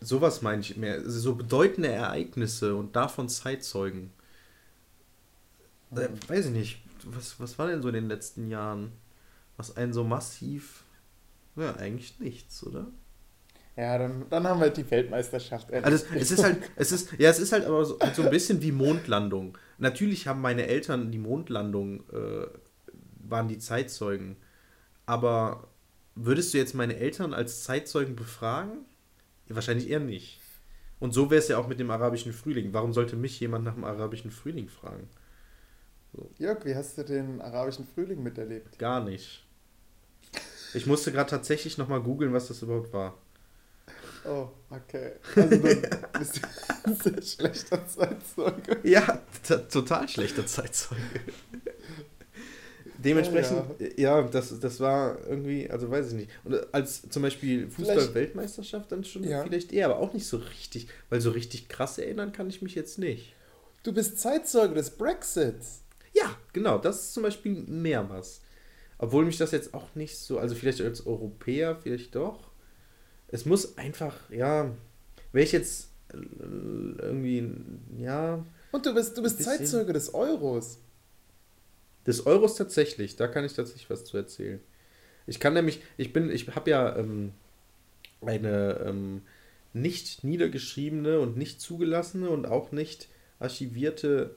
[0.00, 1.08] sowas meine ich mehr.
[1.08, 4.12] So bedeutende Ereignisse und davon Zeitzeugen.
[5.96, 6.84] Äh, weiß ich nicht.
[7.04, 8.92] Was, was war denn so in den letzten Jahren?
[9.56, 10.84] Was einen so massiv.
[11.56, 12.86] Ja, eigentlich nichts, oder?
[13.76, 15.72] Ja, dann, dann haben wir halt die Weltmeisterschaft.
[15.72, 18.62] Also es, ist halt, es ist, ja, es ist halt aber so, so ein bisschen
[18.62, 19.58] wie Mondlandung.
[19.78, 22.46] Natürlich haben meine Eltern die Mondlandung äh,
[23.18, 24.36] waren die Zeitzeugen.
[25.06, 25.68] Aber
[26.14, 28.84] würdest du jetzt meine Eltern als Zeitzeugen befragen?
[29.48, 30.40] wahrscheinlich eher nicht.
[31.00, 32.72] Und so wäre es ja auch mit dem arabischen Frühling.
[32.72, 35.08] Warum sollte mich jemand nach dem arabischen Frühling fragen?
[36.14, 36.30] So.
[36.38, 38.78] Jörg, wie hast du den arabischen Frühling miterlebt?
[38.78, 39.44] Gar nicht.
[40.72, 43.18] Ich musste gerade tatsächlich nochmal googeln, was das überhaupt war.
[44.24, 45.12] Oh, okay.
[45.36, 45.82] Also dann
[46.18, 46.40] bist du
[46.84, 48.78] ein sehr schlechter Zeitzeuge.
[48.82, 49.20] Ja,
[49.70, 51.02] total schlechter Zeitzeuge.
[52.98, 53.64] Dementsprechend,
[53.98, 56.30] ja, ja, das, das war irgendwie, also weiß ich nicht.
[56.44, 59.42] Und als zum Beispiel Fußball-Weltmeisterschaft dann schon ja.
[59.42, 62.74] vielleicht eher, aber auch nicht so richtig, weil so richtig krass erinnern kann ich mich
[62.74, 63.34] jetzt nicht.
[63.82, 65.83] Du bist Zeitzeuge des Brexits.
[66.14, 68.40] Ja, genau, das ist zum Beispiel mehr was.
[68.98, 72.50] Obwohl mich das jetzt auch nicht so, also vielleicht als Europäer, vielleicht doch.
[73.28, 74.72] Es muss einfach, ja,
[75.32, 77.50] wäre ich jetzt äh, irgendwie,
[77.98, 78.44] ja.
[78.72, 80.78] Und du bist, du bist Zeitzeuge des Euros.
[82.06, 84.60] Des Euros tatsächlich, da kann ich tatsächlich was zu erzählen.
[85.26, 87.32] Ich kann nämlich, ich bin, ich habe ja ähm,
[88.20, 89.22] eine ähm,
[89.72, 94.36] nicht niedergeschriebene und nicht zugelassene und auch nicht archivierte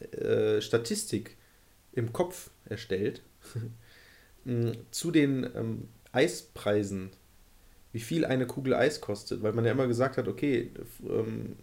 [0.00, 1.36] äh, Statistik
[1.92, 3.22] im Kopf erstellt
[4.90, 7.10] zu den ähm, Eispreisen,
[7.92, 10.70] wie viel eine Kugel Eis kostet, weil man ja immer gesagt hat, okay,
[11.08, 11.56] ähm,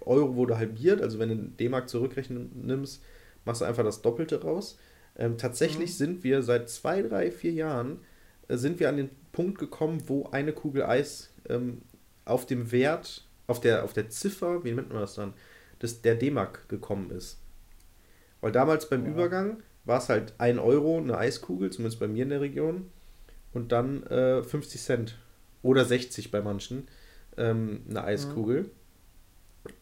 [0.00, 3.02] Euro wurde halbiert, also wenn du D-Mark zurückrechnen nimmst,
[3.44, 4.78] machst du einfach das Doppelte raus.
[5.18, 5.94] Ähm, tatsächlich mhm.
[5.94, 8.00] sind wir seit zwei, drei, vier Jahren
[8.48, 11.82] äh, sind wir an den Punkt gekommen, wo eine Kugel Eis ähm,
[12.24, 15.34] auf dem Wert, auf der, auf der Ziffer, wie nennt man das dann,
[15.82, 17.38] des, der D-Mark gekommen ist.
[18.46, 19.10] Weil damals beim ja.
[19.10, 22.88] Übergang war es halt 1 Euro eine Eiskugel, zumindest bei mir in der Region,
[23.52, 25.18] und dann äh, 50 Cent
[25.64, 26.86] oder 60 bei manchen
[27.36, 28.62] ähm, eine Eiskugel.
[28.62, 28.70] Mhm.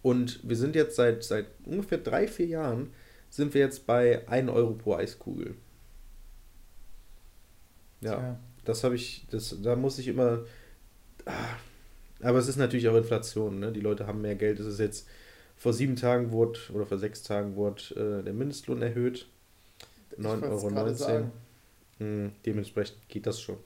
[0.00, 2.88] Und wir sind jetzt seit, seit ungefähr drei, vier Jahren
[3.28, 5.56] sind wir jetzt bei 1 Euro pro Eiskugel.
[8.00, 8.40] Ja, Tja.
[8.64, 10.38] das habe ich, das, da muss ich immer.
[11.26, 11.58] Ah,
[12.22, 13.72] aber es ist natürlich auch Inflation, ne?
[13.72, 14.58] Die Leute haben mehr Geld.
[14.58, 15.06] Es ist jetzt
[15.56, 19.26] vor sieben Tagen wurde, oder vor sechs Tagen wurde äh, der Mindestlohn erhöht.
[20.18, 21.30] 9,19 Euro.
[21.98, 23.58] Hm, dementsprechend geht das schon.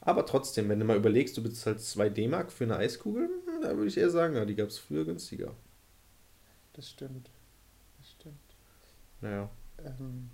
[0.00, 3.76] Aber trotzdem, wenn du mal überlegst, du bezahlst 2 D-Mark für eine Eiskugel, hm, da
[3.76, 5.52] würde ich eher sagen, ja, die gab es früher günstiger.
[6.72, 7.30] Das stimmt.
[9.20, 9.50] Naja.
[9.84, 10.30] Ähm,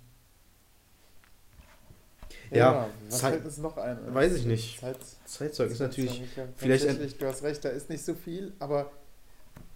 [2.51, 4.13] ja, ja, was Zeit, fällt uns noch ein?
[4.13, 4.79] Weiß ich nicht.
[4.79, 6.23] Zeit, Zeitzeug ist natürlich.
[6.55, 8.91] Vielleicht tatsächlich, du hast recht, da ist nicht so viel, aber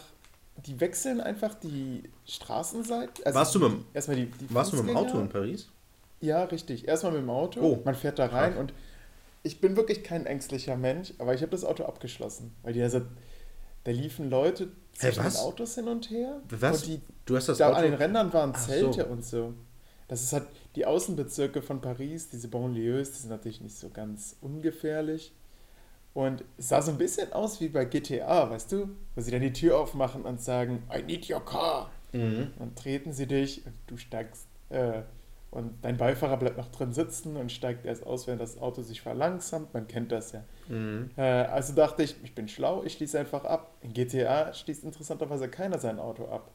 [0.65, 3.25] die wechseln einfach die Straßenseite.
[3.25, 5.69] Also warst du mit, erstmal die, die warst du mit dem Auto in Paris?
[6.21, 6.87] Ja, richtig.
[6.87, 7.61] Erstmal mit dem Auto.
[7.61, 7.81] Oh.
[7.85, 8.59] Man fährt da rein Ach.
[8.59, 8.73] und
[9.43, 12.55] ich bin wirklich kein ängstlicher Mensch, aber ich habe das Auto abgeschlossen.
[12.63, 13.01] Weil die, also,
[13.83, 16.41] da liefen Leute zwischen hey, Autos hin und her.
[16.49, 16.83] Was?
[16.83, 17.77] Und die, du hast das da Auto?
[17.77, 19.07] an den Rändern waren Zelte so.
[19.07, 19.53] und so.
[20.07, 24.35] Das ist halt die Außenbezirke von Paris, diese Banlieues, die sind natürlich nicht so ganz
[24.41, 25.33] ungefährlich.
[26.13, 28.89] Und es sah so ein bisschen aus wie bei GTA, weißt du?
[29.15, 31.91] Wo sie dann die Tür aufmachen und sagen, I need your car.
[32.11, 32.51] Mhm.
[32.57, 34.47] Dann treten sie dich und du steigst.
[34.69, 35.03] Äh,
[35.51, 39.01] und dein Beifahrer bleibt noch drin sitzen und steigt erst aus, wenn das Auto sich
[39.01, 39.73] verlangsamt.
[39.73, 40.43] Man kennt das ja.
[40.67, 41.09] Mhm.
[41.17, 43.75] Äh, also dachte ich, ich bin schlau, ich schließe einfach ab.
[43.81, 46.51] In GTA schließt interessanterweise keiner sein Auto ab.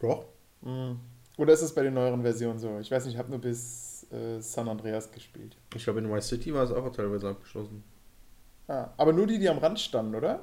[0.00, 0.26] Doch.
[0.60, 1.00] Mhm.
[1.38, 2.78] Oder ist es bei den neueren Versionen so?
[2.78, 5.56] Ich weiß nicht, ich habe nur bis äh, San Andreas gespielt.
[5.74, 7.84] Ich glaube, in Vice City war es auch teilweise abgeschlossen.
[8.68, 10.40] Ah, aber nur die, die am Rand standen, oder?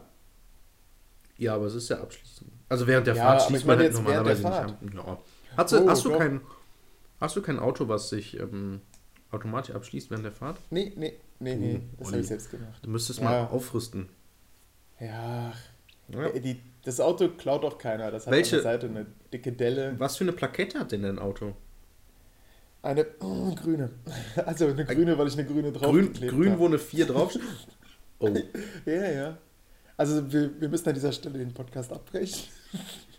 [1.37, 2.51] Ja, aber es ist ja abschließend.
[2.69, 4.77] Also während der Ja, Fahrt schließt man halt normalerweise nicht ab.
[4.93, 5.17] Ja.
[5.57, 6.19] Hast, du, Oh, hast, du doch.
[7.23, 8.81] Hast du kein Auto, was sich ähm,
[9.31, 10.59] automatisch abschließt während der Fahrt?
[10.69, 11.81] Nee, nee, nee, nee.
[11.97, 12.79] Oh, Das habe ich selbst gemacht.
[12.83, 13.25] Du müsstest Ja.
[13.25, 14.09] mal aufrüsten.
[14.99, 15.53] Ja,
[16.09, 16.29] Ja.
[16.29, 18.11] die, das Auto klaut doch keiner.
[18.11, 19.95] Das hat Welche- an der Seite eine dicke Delle.
[19.99, 21.55] Was für eine Plakette hat denn dein Auto?
[22.81, 23.89] Eine oh, grüne.
[24.45, 27.33] Also eine grüne, weil ich eine grüne drauf Grün, grün wo eine 4 drauf
[28.19, 28.29] Oh,
[28.85, 29.37] Ja, ja.
[29.97, 32.43] Also wir, wir müssen an dieser Stelle den Podcast abbrechen.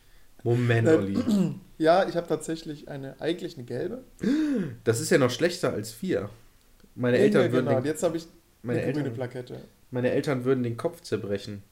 [0.45, 1.19] Moment, Äh, Olli.
[1.77, 4.05] Ja, ich habe tatsächlich eine, eigentlich eine gelbe.
[4.85, 6.31] Das ist ja noch schlechter als 4.
[6.95, 7.81] Meine Ja, Eltern, ja, würden genau.
[7.81, 8.29] Den, jetzt habe ich
[8.63, 9.61] meine, eine grüne Eltern, Plakette.
[9.91, 11.65] meine Eltern würden den Kopf zerbrechen.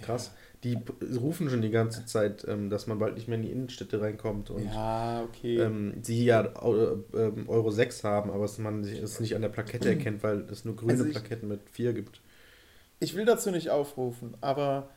[0.00, 0.32] Krass.
[0.62, 3.50] Die p- rufen schon die ganze Zeit, ähm, dass man bald nicht mehr in die
[3.52, 5.58] Innenstädte reinkommt und Ja, okay.
[5.58, 9.42] ähm, sie ja äh, ähm, Euro 6 haben, aber dass man sich- es nicht an
[9.42, 12.22] der Plakette erkennt, weil es nur grüne Also ich- Plaketten mit 4 gibt.
[12.98, 14.88] Ich will dazu nicht aufrufen, aber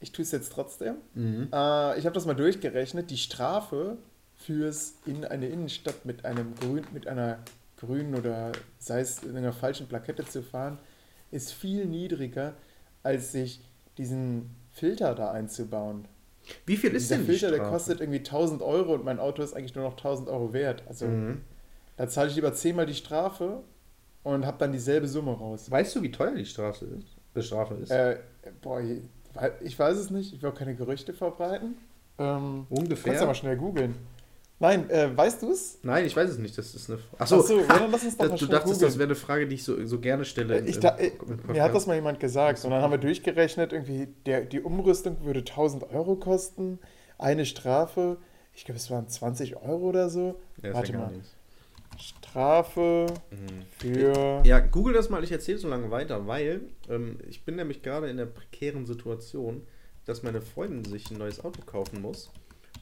[0.00, 0.96] ich tue es jetzt trotzdem.
[1.14, 1.48] Mhm.
[1.52, 3.10] Äh, ich habe das mal durchgerechnet.
[3.10, 3.98] Die Strafe
[4.34, 7.38] fürs in eine Innenstadt mit einem grün, mit einer
[7.76, 10.78] grünen oder sei es in einer falschen Plakette zu fahren,
[11.30, 12.54] ist viel niedriger,
[13.02, 13.60] als sich
[13.98, 16.06] diesen Filter da einzubauen.
[16.66, 17.70] Wie viel ist Dieser denn die Filter, der Strafe?
[17.72, 20.82] kostet irgendwie 1000 Euro und mein Auto ist eigentlich nur noch 1000 Euro wert.
[20.88, 21.42] Also Mhm.
[21.96, 23.62] da zahle ich lieber zehnmal die Strafe
[24.22, 25.70] und habe dann dieselbe Summe raus.
[25.70, 27.16] Weißt du, wie teuer die Strafe ist?
[27.36, 27.90] Die Strafe ist?
[27.90, 28.18] Äh,
[28.62, 28.80] boah,
[29.62, 30.32] ich weiß es nicht.
[30.34, 31.76] Ich will auch keine Gerüchte verbreiten.
[32.18, 33.12] Ähm, Ungefähr?
[33.12, 33.94] Kannst du mal schnell googeln.
[34.62, 35.78] Nein, äh, weißt du es?
[35.82, 36.58] Nein, ich weiß es nicht.
[36.58, 37.16] Das ist eine Frage.
[37.18, 38.98] Ach so, ja, dann lass uns doch mal du schnell dachtest, das googeln.
[38.98, 40.58] wäre eine Frage, die ich so, so gerne stelle.
[40.60, 41.08] Äh, Ich im- da, im
[41.48, 42.62] äh, mir hat das mal jemand gesagt.
[42.64, 46.78] Und dann haben wir durchgerechnet, irgendwie der, die Umrüstung würde 1000 Euro kosten.
[47.16, 48.18] Eine Strafe,
[48.54, 50.38] ich glaube, es waren 20 Euro oder so.
[50.62, 51.10] Ja, Warte mal.
[51.12, 51.34] nichts.
[52.00, 53.06] Strafe
[53.78, 54.42] für.
[54.44, 58.08] Ja, google das mal, ich erzähle so lange weiter, weil ähm, ich bin nämlich gerade
[58.08, 59.66] in der prekären Situation,
[60.06, 62.30] dass meine Freundin sich ein neues Auto kaufen muss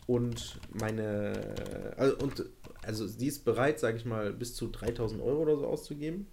[0.09, 1.55] und meine,
[1.99, 2.45] also, und,
[2.83, 6.27] also sie ist bereit, sage ich mal, bis zu 3000 Euro oder so auszugeben.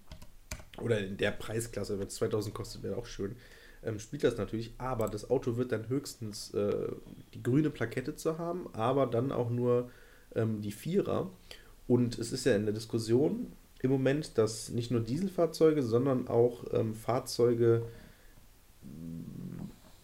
[0.80, 3.36] Oder in der Preisklasse, wenn es 2000 kostet, wäre auch schön.
[3.82, 6.88] Ähm, spielt das natürlich, aber das Auto wird dann höchstens äh,
[7.34, 9.90] die grüne Plakette zu haben, aber dann auch nur
[10.34, 11.30] ähm, die Vierer.
[11.86, 16.64] Und es ist ja in der Diskussion im Moment, dass nicht nur Dieselfahrzeuge, sondern auch
[16.72, 17.82] ähm, Fahrzeuge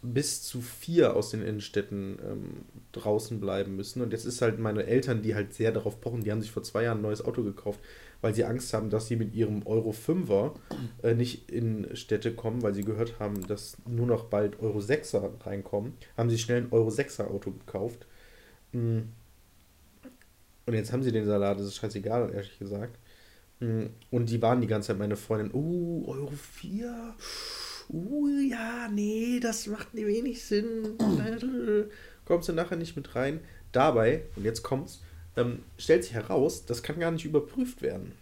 [0.03, 2.51] bis zu vier aus den Innenstädten ähm,
[2.90, 4.03] draußen bleiben müssen.
[4.03, 6.64] Und jetzt ist halt meine Eltern, die halt sehr darauf pochen, die haben sich vor
[6.64, 7.79] zwei Jahren ein neues Auto gekauft,
[8.21, 10.55] weil sie Angst haben, dass sie mit ihrem Euro 5er
[11.05, 15.47] äh, nicht in Städte kommen, weil sie gehört haben, dass nur noch bald Euro 6er
[15.47, 15.95] reinkommen.
[16.16, 18.07] Haben sie schnell ein Euro 6er Auto gekauft.
[18.73, 19.03] Mm.
[20.66, 22.98] Und jetzt haben sie den Salat, das ist scheißegal, ehrlich gesagt.
[23.61, 23.87] Mm.
[24.11, 27.14] Und die waren die ganze Zeit meine Freundin, uh, Euro 4,
[27.90, 30.96] uh, ja, nee, das macht wenig Sinn.
[32.25, 33.40] Kommst du nachher nicht mit rein.
[33.72, 35.03] Dabei, und jetzt kommt's,
[35.37, 38.12] ähm, stellt sich heraus, das kann gar nicht überprüft werden.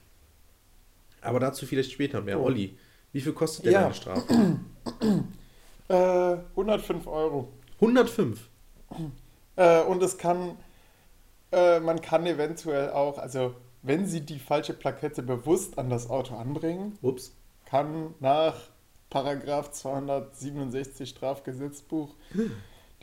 [1.20, 2.40] Aber dazu vielleicht später mehr.
[2.40, 2.44] Oh.
[2.44, 2.76] Olli,
[3.12, 3.82] wie viel kostet denn Ja.
[3.82, 4.58] deine Strafe?
[5.88, 7.48] Äh, 105 Euro.
[7.80, 8.48] 105.
[9.56, 10.56] Äh, und es kann,
[11.52, 16.34] äh, man kann eventuell auch, also wenn sie die falsche Plakette bewusst an das Auto
[16.36, 17.32] anbringen, Ups.
[17.66, 18.56] kann nach
[19.08, 22.14] Paragraph 267 Strafgesetzbuch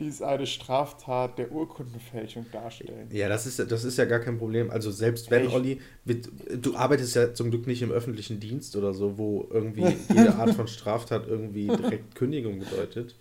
[0.00, 3.08] dies eine Straftat der Urkundenfälschung darstellen.
[3.10, 4.70] Ja, das ist, ja- das ist ja gar kein Problem.
[4.70, 6.30] Also selbst wenn, Ich- Olli, mit,
[6.64, 10.54] du arbeitest ja zum Glück nicht im öffentlichen Dienst oder so, wo irgendwie jede Art
[10.54, 13.16] von Straftat irgendwie direkt Kündigung bedeutet.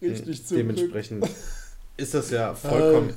[0.00, 1.28] Richtig zum Dementsprechend
[1.98, 3.12] ist das ja vollkommen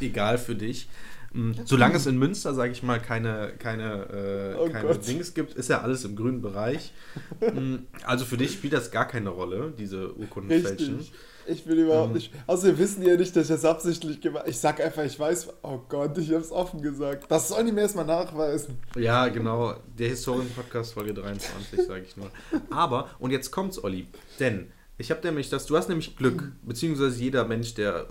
[0.00, 0.88] egal für dich.
[1.32, 5.06] Mm, Solange es in Münster, sage ich mal, keine, keine, äh, Oh keine Gott.
[5.06, 6.92] Dings gibt, ist ja alles im grünen Bereich.
[7.54, 10.96] Mm, Also für dich spielt das gar keine Rolle, diese Urkundenfälschen.
[10.98, 11.12] Richtig.
[11.46, 12.14] Ich will überhaupt Ähm.
[12.14, 12.32] nicht.
[12.46, 14.50] Außerdem wissen die ja nicht, dass ich das absichtlich gemacht habe.
[14.50, 15.48] Ich sag einfach, ich weiß.
[15.62, 17.30] Oh Gott, ich hab's offen gesagt.
[17.30, 18.76] Das sollen die mir erstmal nachweisen.
[18.96, 19.74] Ja, genau.
[19.98, 22.30] Der Historien-Podcast Folge 23, sage ich nur.
[22.70, 24.06] Aber, und jetzt kommt's, Olli.
[24.38, 28.06] Denn ich habe nämlich das, du hast nämlich Glück, beziehungsweise jeder Mensch, der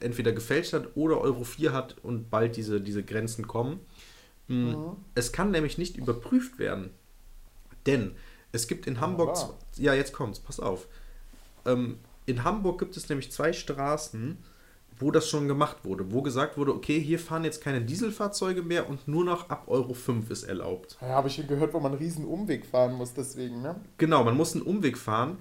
[0.00, 3.80] äh, entweder gefälscht hat oder Euro 4 hat und bald diese, diese Grenzen kommen.
[4.48, 4.96] Mm, Mhm.
[5.14, 6.90] Es kann nämlich nicht überprüft werden.
[7.86, 8.12] Denn
[8.52, 9.36] es gibt in Hamburg.
[9.36, 9.58] wahr.
[9.76, 10.86] Ja, jetzt kommt's, pass auf.
[11.66, 14.38] Ähm, in Hamburg gibt es nämlich zwei Straßen,
[14.98, 18.88] wo das schon gemacht wurde, wo gesagt wurde, okay, hier fahren jetzt keine Dieselfahrzeuge mehr
[18.88, 20.98] und nur noch ab Euro 5 ist erlaubt.
[21.00, 23.76] Ja, habe ich gehört, wo man einen riesen Umweg fahren muss, deswegen, ne?
[23.98, 25.38] Genau, man muss einen Umweg fahren.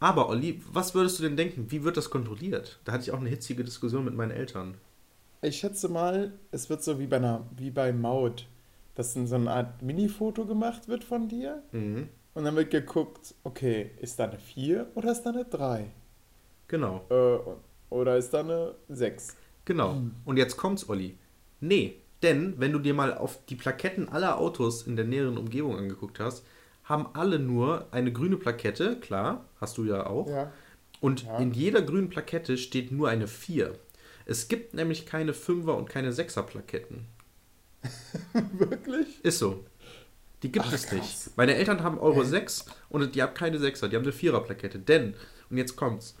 [0.00, 1.70] Aber Olli, was würdest du denn denken?
[1.70, 2.78] Wie wird das kontrolliert?
[2.84, 4.74] Da hatte ich auch eine hitzige Diskussion mit meinen Eltern.
[5.42, 8.46] Ich schätze mal, es wird so wie bei einer, wie bei Maut,
[8.94, 12.08] dass in so eine Art Mini-Foto gemacht wird von dir Mhm.
[12.34, 15.90] und dann wird geguckt, okay, ist da eine 4 oder ist da eine 3?
[16.68, 17.04] Genau.
[17.10, 17.38] Äh,
[17.94, 19.36] oder ist da eine 6?
[19.64, 20.00] Genau.
[20.24, 21.16] Und jetzt kommt's, Olli.
[21.60, 25.76] Nee, denn wenn du dir mal auf die Plaketten aller Autos in der näheren Umgebung
[25.76, 26.44] angeguckt hast,
[26.88, 30.28] haben alle nur eine grüne Plakette, klar, hast du ja auch.
[30.28, 30.52] Ja.
[31.00, 31.38] Und Ja.
[31.38, 33.74] in jeder grünen Plakette steht nur eine 4.
[34.26, 37.06] Es gibt nämlich keine 5er und keine 6er Plaketten.
[38.52, 39.24] Wirklich?
[39.24, 39.64] Ist so.
[40.42, 40.98] Die gibt Ach, es krass.
[40.98, 41.36] nicht.
[41.36, 44.78] Meine Eltern haben Euro 6 und die haben keine 6er, die haben eine 4er Plakette.
[44.78, 45.14] Denn,
[45.50, 46.16] und jetzt kommt's,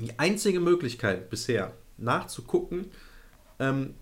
[0.00, 2.90] die einzige Möglichkeit bisher nachzugucken,
[3.58, 3.94] ähm,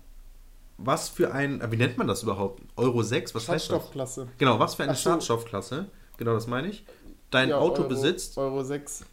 [0.77, 2.61] was für ein, äh, wie nennt man das überhaupt?
[2.75, 3.77] Euro 6, was heißt das?
[3.77, 4.27] Schadstoffklasse.
[4.37, 5.09] Genau, was für eine Ach so.
[5.11, 6.85] Schadstoffklasse, genau das meine ich,
[7.31, 8.37] dein Ja, Auto Euro, besitzt.
[8.37, 9.05] Euro 6.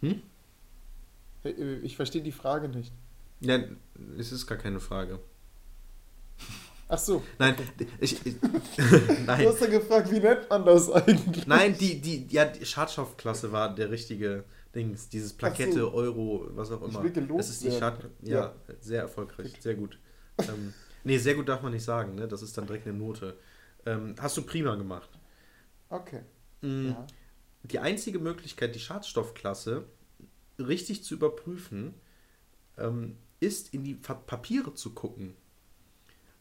[0.00, 0.22] Hm?
[1.42, 2.92] Hey, Ich verstehe die Frage nicht.
[3.40, 3.58] Ja,
[4.18, 5.18] es ist gar keine Frage.
[6.88, 7.22] Ach so.
[7.38, 7.56] Nein,
[8.00, 8.52] ich, ich Du
[9.26, 11.46] nein, hast ja gefragt, wie nennt man das eigentlich?
[11.46, 14.44] nein, die, die, ja, die Schadstoffklasse war der richtige
[14.76, 15.92] Dings, dieses Plakette, so.
[15.92, 17.02] Euro, was auch Ich immer.
[17.02, 17.72] will gelobt das ist die.
[17.72, 18.54] Schad, ja, Ja.
[18.80, 19.98] sehr erfolgreich, sehr gut.
[20.38, 20.72] ähm,
[21.02, 22.28] nee, sehr gut darf man nicht sagen, ne?
[22.28, 23.36] Das ist dann direkt eine Note.
[23.86, 25.08] Ähm, hast du prima gemacht.
[25.88, 26.20] Okay.
[26.60, 27.06] Mm, Ja.
[27.64, 29.84] Die einzige Möglichkeit, die Schadstoffklasse
[30.58, 31.94] richtig zu überprüfen,
[32.78, 35.34] ähm, ist in die Papiere zu gucken.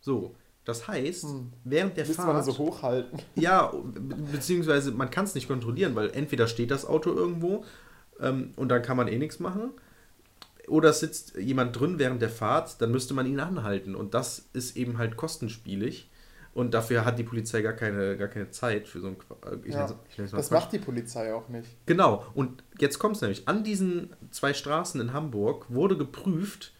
[0.02, 1.54] So, das heißt, Hm.
[1.64, 2.34] während der Müsste Fahrt.
[2.36, 3.20] man so hochhalten.
[3.36, 4.00] Ja, be
[4.32, 7.64] beziehungsweise man kann es nicht kontrollieren, weil entweder steht das Auto irgendwo
[8.20, 9.72] ähm, und dann kann man eh nichts machen.
[10.68, 13.95] Oder es sitzt jemand drin während der Fahrt, dann müsste man ihn anhalten.
[13.95, 16.09] Und das ist eben halt kostenspielig.
[16.55, 19.18] Und dafür hat die Polizei gar keine, gar keine Zeit für so ein.
[19.45, 20.61] Äh, Ich Ja, nenn's- ich nenn's mal Das Quatsch.
[20.61, 21.68] macht die Polizei auch nicht.
[21.86, 23.47] Genau, und jetzt kommt es nämlich.
[23.47, 26.72] An diesen zwei Straßen in Hamburg wurde geprüft,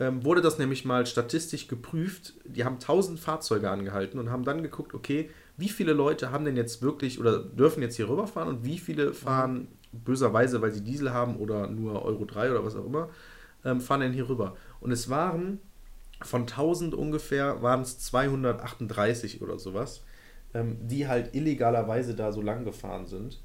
[0.00, 2.32] ähm, wurde das nämlich mal statistisch geprüft.
[2.46, 6.56] Die haben 1000 Fahrzeuge angehalten und haben dann geguckt, okay, wie viele Leute haben denn
[6.56, 11.12] jetzt wirklich oder dürfen jetzt hier rüberfahren und wie viele fahren böserweise, weil sie Diesel
[11.12, 13.08] haben oder nur Euro 3 oder was auch immer,
[13.64, 14.56] ähm, fahren denn hier rüber.
[14.80, 15.60] Und es waren
[16.22, 20.02] von 1000 ungefähr, waren es 238 oder sowas,
[20.54, 23.40] ähm, die halt illegalerweise da so lang gefahren sind.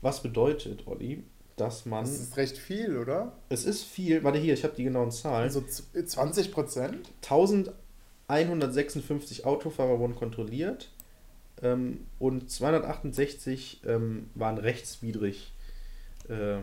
[0.00, 1.24] Was bedeutet, Olli,
[1.56, 2.04] dass man.
[2.04, 3.32] Das ist recht viel, oder?
[3.48, 5.42] es ist viel, warte hier, ich habe die genauen Zahlen.
[5.42, 7.10] Also z- 20 Prozent?
[8.28, 10.90] 1156 Autofahrer wurden kontrolliert
[11.62, 15.52] ähm, und 268 ähm, waren rechtswidrig
[16.28, 16.58] äh,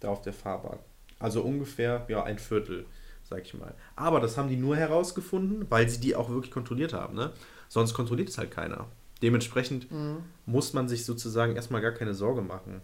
[0.00, 0.78] da auf der Fahrbahn.
[1.18, 2.86] Also ungefähr ja, ein Viertel,
[3.28, 3.74] sag ich mal.
[3.96, 7.14] Aber das haben die nur herausgefunden, weil sie die auch wirklich kontrolliert haben.
[7.14, 7.32] Ne?
[7.68, 8.86] Sonst kontrolliert es halt keiner.
[9.22, 10.24] Dementsprechend Mhm.
[10.46, 12.80] muss man sich sozusagen erstmal gar keine Sorge machen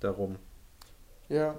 [0.00, 0.36] darum.
[1.28, 1.54] Ja.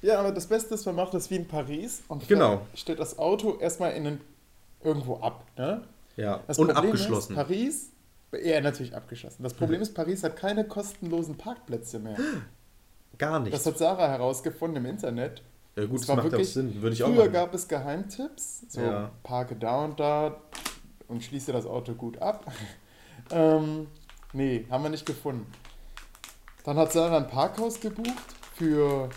[0.00, 2.66] Ja, aber das Beste ist, man macht das wie in Paris und Genau.
[2.74, 4.20] stellt das Auto erstmal in den,
[4.82, 5.44] irgendwo ab.
[5.56, 5.82] Ne?
[6.16, 7.32] Ja, Das und Problem abgeschlossen.
[7.32, 7.90] Ist, Paris,
[8.42, 9.42] ja, natürlich abgeschlossen.
[9.42, 12.16] Das Problem ist, Paris hat keine kostenlosen Parkplätze mehr.
[13.18, 13.58] Gar nichts.
[13.64, 15.42] Das hat Sarah herausgefunden im Internet.
[15.76, 16.80] ja gut, das das war macht ja auch wirklich- Sinn.
[16.82, 19.10] Würde ich auch Früher gab es Geheimtipps, so Ja.
[19.22, 20.36] parke da und da
[21.08, 22.50] und schließe das Auto gut ab.
[23.30, 23.86] ähm,
[24.32, 25.46] nee, haben wir nicht gefunden.
[26.64, 28.08] Dann hat Sarah ein Parkhaus gebucht.
[28.54, 29.08] Für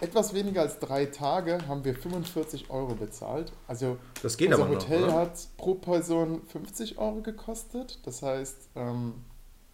[0.00, 3.52] etwas weniger als drei Tage haben wir 45 Euro bezahlt.
[3.66, 5.12] Also Das geht unser aber noch, Hotel oder?
[5.14, 7.98] hat pro Person 50 Euro gekostet.
[8.04, 9.14] Das heißt, ähm,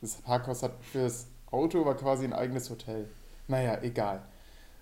[0.01, 3.09] das Parkhaus hat für das Auto war quasi ein eigenes Hotel.
[3.49, 4.22] Naja, egal.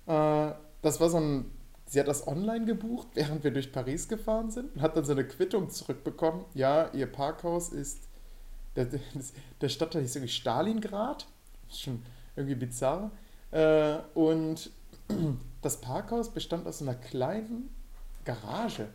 [0.07, 0.53] Äh,
[0.83, 1.51] das war so ein.
[1.87, 5.13] Sie hat das online gebucht, während wir durch Paris gefahren sind und hat dann so
[5.13, 6.45] eine Quittung zurückbekommen.
[6.55, 8.09] Ja, ihr Parkhaus ist.
[8.77, 8.89] Der,
[9.61, 11.27] der, Stadtteil hieß irgendwie Stalingrad.
[11.69, 12.03] Ist schon
[12.35, 13.11] irgendwie bizarr.
[13.51, 14.71] Äh, und
[15.61, 17.69] das Parkhaus bestand aus einer kleinen
[18.25, 18.89] Garage.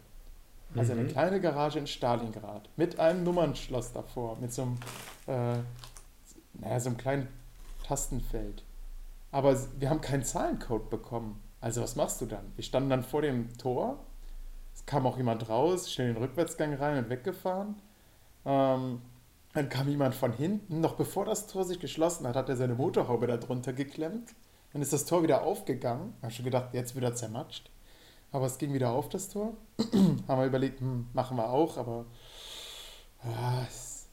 [0.76, 1.07] Also eine Mhm.
[1.09, 4.78] kleine Garage in Stalingrad mit einem Nummernschloss davor, mit so einem,
[5.28, 5.59] äh,
[6.59, 7.28] naja, so einem kleinen
[7.88, 8.63] Tastenfeld.
[9.38, 11.39] Aber wir haben keinen Zahlencode bekommen.
[11.61, 12.51] Also was machst du dann?
[12.55, 14.03] Wir standen dann vor dem Tor.
[14.73, 17.75] Es kam auch jemand raus, schnell in den Rückwärtsgang rein und weggefahren.
[18.45, 18.99] Ähm,
[19.53, 22.73] dann kam jemand von hinten, noch bevor das Tor sich geschlossen hat, hat er seine
[22.73, 24.33] Motorhaube da drunter geklemmt.
[24.73, 26.15] Dann ist das Tor wieder aufgegangen.
[26.17, 27.69] Ich habe schon gedacht, jetzt wieder zermatscht.
[28.31, 29.53] Aber es ging wieder auf, das Tor.
[30.27, 32.07] Haben wir überlegt, hm, machen wir auch, aber
[33.21, 34.07] ah, es,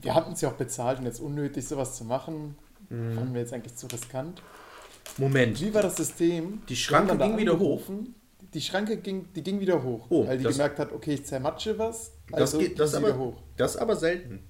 [0.00, 2.56] wir hatten es ja auch bezahlt und jetzt unnötig, sowas zu machen,
[2.88, 3.14] Mhm.
[3.14, 4.42] fanden wir jetzt eigentlich zu riskant.
[5.18, 5.60] Moment.
[5.60, 6.62] Wie war das System?
[6.68, 8.14] Die Schranke ging wieder angerufen.
[8.52, 11.24] Die Schranke ging, die ging wieder hoch, Oh, weil die das- gemerkt hat, okay, ich
[11.26, 13.42] zermatsche was, Das, also geht, das, ging wieder aber, hoch.
[13.56, 14.40] das aber selten.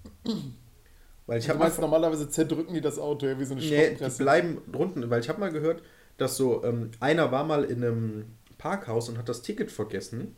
[1.27, 4.59] Weil ich habe normalerweise zerdrücken die das Auto, ja, wie so eine nee, die bleiben
[4.71, 5.83] drunten, weil ich habe mal gehört,
[6.19, 8.25] dass so ähm, einer war mal in einem
[8.59, 10.37] Parkhaus und hat das Ticket vergessen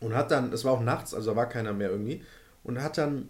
[0.00, 2.22] und hat dann, es war auch nachts, also da war keiner mehr irgendwie,
[2.64, 3.28] und hat dann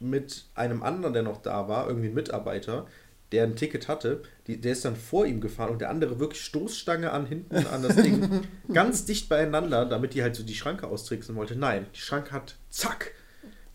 [0.00, 2.86] mit einem anderen, der noch da war, irgendwie ein Mitarbeiter,
[3.32, 6.42] der ein Ticket hatte, die, der ist dann vor ihm gefahren und der andere wirklich
[6.44, 8.42] Stoßstange an hinten an das Ding,
[8.72, 11.56] ganz dicht beieinander, damit die halt so die Schranke austricksen wollte.
[11.56, 13.12] Nein, die Schranke hat zack,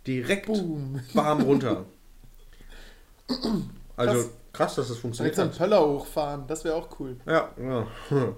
[0.07, 1.01] direkt Boom.
[1.13, 1.85] bam runter.
[3.97, 4.29] Also Krass.
[4.53, 5.51] krass, dass das funktioniert so einen.
[5.51, 7.17] Pöller hochfahren, das wäre auch cool.
[7.25, 7.87] Ja, ja.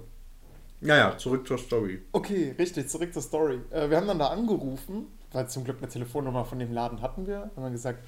[0.84, 2.02] Naja, zurück zur Story.
[2.10, 3.60] Okay, richtig, zurück zur Story.
[3.70, 7.26] Äh, wir haben dann da angerufen, weil zum Glück eine Telefonnummer von dem Laden hatten
[7.26, 7.50] wir.
[7.56, 7.98] Haben dann gesagt,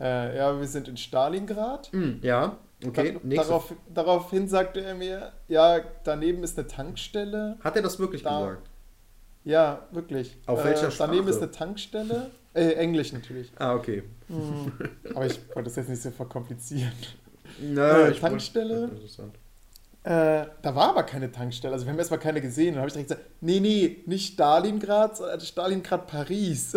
[0.00, 1.90] äh, ja, wir sind in Stalingrad.
[2.22, 3.18] Ja, okay.
[3.22, 7.56] Da, darauf, daraufhin sagte er mir, ja, daneben ist eine Tankstelle.
[7.62, 8.70] Hat er das wirklich Da- gesagt?
[9.44, 10.38] Ja, wirklich.
[10.46, 11.30] Auf äh, welcher Daneben Sprache?
[11.36, 12.30] ist eine Tankstelle.
[12.54, 13.52] Äh, Englisch natürlich.
[13.58, 14.04] Ah, okay.
[14.28, 14.72] Hm,
[15.14, 16.92] Aber ich wollte das jetzt nicht so verkomplizieren.
[17.60, 18.84] Na, Äh, Tankstelle?
[18.84, 19.34] Interessant.
[20.04, 21.72] Äh, da war aber keine Tankstelle.
[21.72, 22.68] Also wir haben erstmal keine gesehen.
[22.68, 26.72] Und dann habe ich direkt gesagt, nee, nee, nicht Stalingrad, sondern Stalingrad Paris.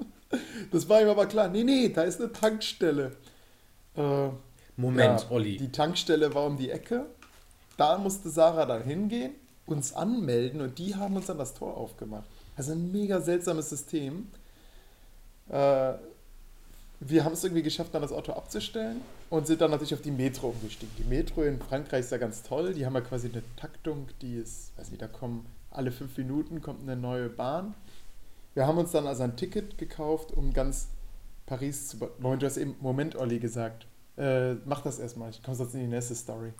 [0.72, 1.48] das war ihm aber klar.
[1.48, 3.12] Nee, nee, da ist eine Tankstelle.
[3.94, 4.28] Äh,
[4.76, 5.58] Moment, ja, Olli.
[5.58, 7.04] Die Tankstelle war um die Ecke.
[7.76, 9.34] Da musste Sarah dann hingehen,
[9.66, 12.24] uns anmelden und die haben uns dann das Tor aufgemacht.
[12.56, 14.28] Also ein mega seltsames System.
[15.50, 15.92] Äh,
[17.00, 20.10] wir haben es irgendwie geschafft, dann das Auto abzustellen und sind dann natürlich auf die
[20.10, 20.94] Metro umgestiegen.
[20.98, 22.74] Die Metro in Frankreich ist ja ganz toll.
[22.74, 26.60] Die haben ja quasi eine Taktung, die ist, weiß nicht, da kommen alle fünf Minuten
[26.60, 27.74] kommt eine neue Bahn.
[28.54, 30.88] Wir haben uns dann also ein Ticket gekauft, um ganz
[31.46, 31.96] Paris zu.
[32.18, 33.86] Moment, du hast eben Moment, Olli, gesagt.
[34.16, 36.52] Äh, mach das erstmal, ich komme sonst in die nächste Story.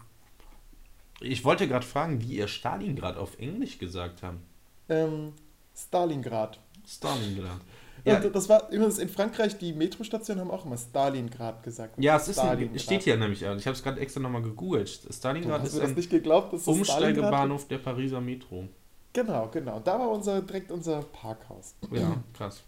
[1.20, 4.40] Ich wollte gerade fragen, wie ihr Stalingrad auf Englisch gesagt haben.
[4.88, 5.34] Ähm,
[5.76, 6.58] Stalingrad.
[6.86, 7.60] Stalingrad.
[8.04, 8.20] Ja.
[8.20, 12.02] Und das war übrigens in Frankreich, die Metrostationen haben auch immer Stalingrad gesagt.
[12.02, 13.42] ja es ist ein, steht hier nämlich.
[13.42, 14.88] Ich habe es gerade extra nochmal gegoogelt.
[15.10, 18.64] Stalingrad ist ein geglaubt, Umsteigebahnhof der Pariser Metro.
[19.12, 19.80] Genau, genau.
[19.80, 21.74] Da war unser, direkt unser Parkhaus.
[21.90, 22.62] Ja, krass.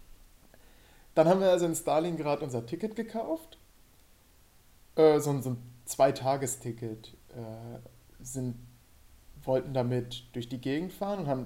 [1.15, 3.57] Dann haben wir also in Stalingrad unser Ticket gekauft.
[4.95, 7.13] Äh, so, ein- so ein Zweitagesticket.
[7.29, 7.79] Äh,
[8.21, 8.55] sind,
[9.43, 11.45] wollten damit durch die Gegend fahren und haben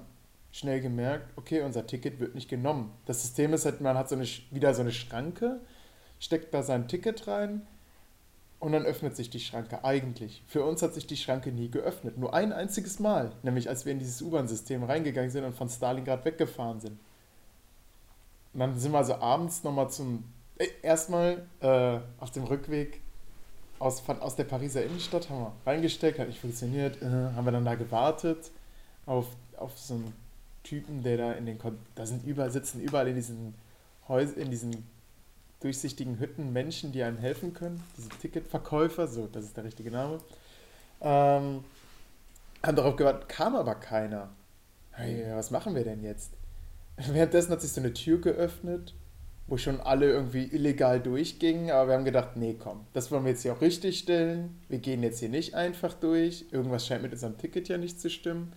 [0.58, 2.91] schnell gemerkt, okay, unser Ticket wird nicht genommen.
[3.05, 5.60] Das System ist halt, man hat so eine, wieder so eine Schranke,
[6.20, 7.62] steckt da sein Ticket rein
[8.60, 10.43] und dann öffnet sich die Schranke eigentlich.
[10.47, 12.18] Für uns hat sich die Schranke nie geöffnet.
[12.18, 16.26] Nur ein einziges Mal, nämlich als wir in dieses U-Bahn-System reingegangen sind und von Stalingrad
[16.26, 16.99] weggefahren sind.
[18.53, 20.24] Und dann sind wir also abends nochmal zum.
[20.58, 23.01] Äh, erstmal äh, auf dem Rückweg
[23.78, 26.99] aus, von, aus der Pariser Innenstadt haben wir reingesteckt, hat nicht funktioniert.
[27.03, 28.49] Äh, haben wir dann da gewartet
[29.05, 30.26] auf, auf so einen
[30.68, 31.57] Typen, der da in den.
[31.57, 33.53] Kon da sind überall, sitzen überall in diesen
[34.07, 34.86] Häus in diesen
[35.59, 37.84] durchsichtigen Hütten Menschen, die einem helfen können.
[37.97, 40.20] Diese Ticketverkäufer, so, das ist der richtige Name.
[41.01, 41.63] Ähm,
[42.63, 44.30] haben darauf gewartet, kam aber keiner.
[44.91, 46.32] Hey, was machen wir denn jetzt?
[46.97, 48.93] Währenddessen hat sich so eine Tür geöffnet,
[49.47, 53.32] wo schon alle irgendwie illegal durchgingen, aber wir haben gedacht, nee, komm, das wollen wir
[53.32, 54.59] jetzt hier auch richtig stellen.
[54.70, 56.45] Wir gehen jetzt hier nicht einfach durch.
[56.51, 58.53] Irgendwas scheint mit unserem Ticket ja nicht zu stimmen.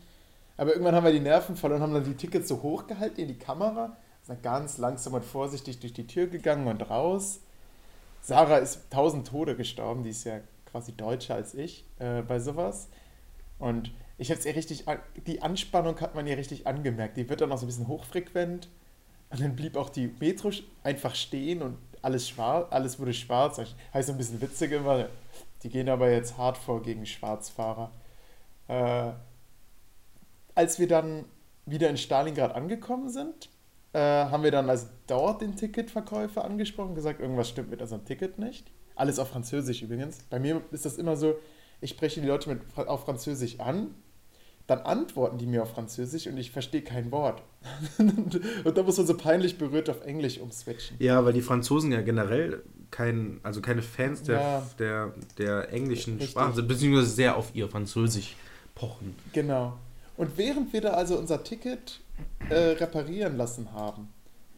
[0.61, 3.29] Aber irgendwann haben wir die Nerven verloren und haben dann die Tickets so hochgehalten in
[3.29, 7.41] die Kamera, sind ganz langsam und vorsichtig durch die Tür gegangen und raus.
[8.21, 10.41] Sarah ist tausend Tode gestorben, die ist ja
[10.71, 12.91] quasi deutscher als ich äh, bei sowas.
[13.59, 14.85] Und ich habe es ihr richtig,
[15.27, 17.17] die Anspannung hat man ihr richtig angemerkt.
[17.17, 18.69] Die wird dann auch so ein bisschen hochfrequent.
[19.31, 20.51] Und dann blieb auch die Metro
[20.83, 23.59] einfach stehen und alles schwarz, alles wurde schwarz.
[23.95, 25.09] Heißt so ein bisschen witzig immer,
[25.63, 27.91] die gehen aber jetzt hart vor gegen Schwarzfahrer.
[28.69, 29.13] Äh,
[30.61, 31.25] als wir dann
[31.65, 33.49] wieder in Stalingrad angekommen sind,
[33.95, 38.39] äh, haben wir dann also dort den Ticketverkäufer angesprochen, gesagt, irgendwas stimmt mit unserem Ticket
[38.39, 38.71] nicht.
[38.95, 40.19] Alles auf Französisch übrigens.
[40.29, 41.37] Bei mir ist das immer so,
[41.81, 43.95] ich spreche die Leute mit, auf Französisch an,
[44.67, 47.43] dann antworten die mir auf Französisch und ich verstehe kein Wort.
[47.99, 50.99] und da muss man so peinlich berührt auf Englisch umswitchen.
[51.01, 54.67] Ja, weil die Franzosen ja generell kein, also keine Fans der, Ja.
[54.79, 56.33] der, der englischen Richtig.
[56.33, 58.37] Sprache sind, beziehungsweise sehr auf ihr Französisch
[58.75, 59.17] pochen.
[59.33, 59.79] Genau.
[60.21, 61.99] Und während wir da also unser Ticket
[62.51, 64.13] äh, reparieren lassen haben,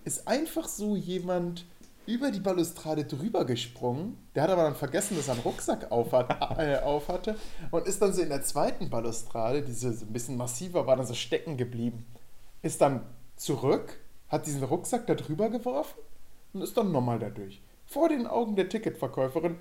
[0.04, 1.66] ist einfach so jemand
[2.04, 4.18] über die Balustrade drüber gesprungen.
[4.34, 7.36] Der hat aber dann vergessen, dass er einen Rucksack auf, hat, äh, auf hatte
[7.70, 11.06] und ist dann so in der zweiten Balustrade, die so ein bisschen massiver war, dann
[11.06, 12.06] so stecken geblieben.
[12.62, 13.02] Ist dann
[13.36, 14.00] zurück,
[14.30, 16.00] hat diesen Rucksack da drüber geworfen
[16.54, 17.62] und ist dann nochmal da durch.
[17.86, 19.54] Vor den Augen der Ticketverkäuferin.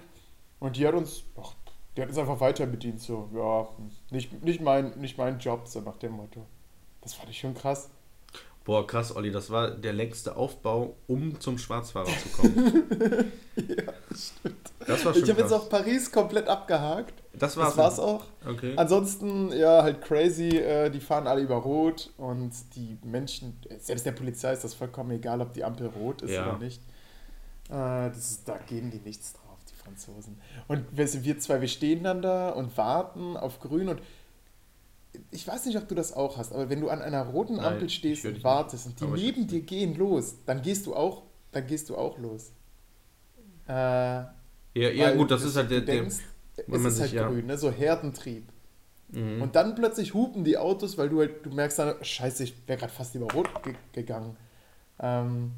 [0.60, 1.54] Und die hat uns, ach,
[1.96, 3.68] die hat uns einfach weiter bedient, so, ja,
[4.12, 6.46] nicht, nicht, mein, nicht mein Job, so nach dem Motto.
[7.02, 7.90] Das fand ich schon krass.
[8.64, 12.84] Boah, krass, Olli, das war der längste Aufbau, um zum Schwarzfahrer zu kommen.
[13.56, 14.72] ja, stimmt.
[14.86, 17.24] Das war schon Ich habe jetzt auch Paris komplett abgehakt.
[17.34, 17.70] das war's.
[17.70, 18.24] Das war's auch.
[18.48, 18.74] Okay.
[18.78, 20.50] Ansonsten, ja, halt crazy.
[20.58, 25.10] Äh, die fahren alle über Rot und die Menschen, selbst der Polizei ist das vollkommen
[25.10, 26.48] egal, ob die Ampel rot ist Ja.
[26.52, 26.84] oder nicht.
[27.70, 29.41] Äh, das ist, da geben die nichts drauf.
[29.92, 30.38] Franzosen.
[30.68, 34.02] Und wir zwei, wir stehen dann da und warten auf grün und
[35.32, 37.66] ich weiß nicht, ob du das auch hast, aber wenn du an einer roten Nein,
[37.66, 41.68] Ampel stehst und wartest und die neben dir gehen los, dann gehst du auch, dann
[41.68, 42.52] gehst du auch los.
[43.68, 44.32] Äh, ja,
[44.74, 46.20] Ja, gut, das ist halt der, der denkst,
[46.68, 47.28] wenn es ist halt sich, ja.
[47.28, 47.58] grün, ne?
[47.58, 48.46] so Herdentrieb.
[49.10, 49.42] Mhm.
[49.42, 52.80] Und dann plötzlich hupen die Autos, weil du halt, du merkst dann, scheiße, ich wäre
[52.80, 54.38] gerade fast über Rot ge gegangen.
[55.00, 55.52] Ähm,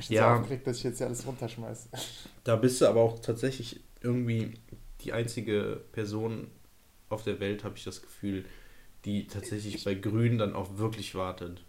[0.00, 0.34] ich bin Ja.
[0.34, 1.88] so aufgeregt, dass ich jetzt hier alles runterschmeiße.
[2.44, 4.54] Da bist du aber auch tatsächlich irgendwie
[5.02, 6.48] die einzige Person
[7.08, 8.44] auf der Welt, habe ich das Gefühl,
[9.04, 11.62] die tatsächlich bei Grün dann auch wirklich wartet.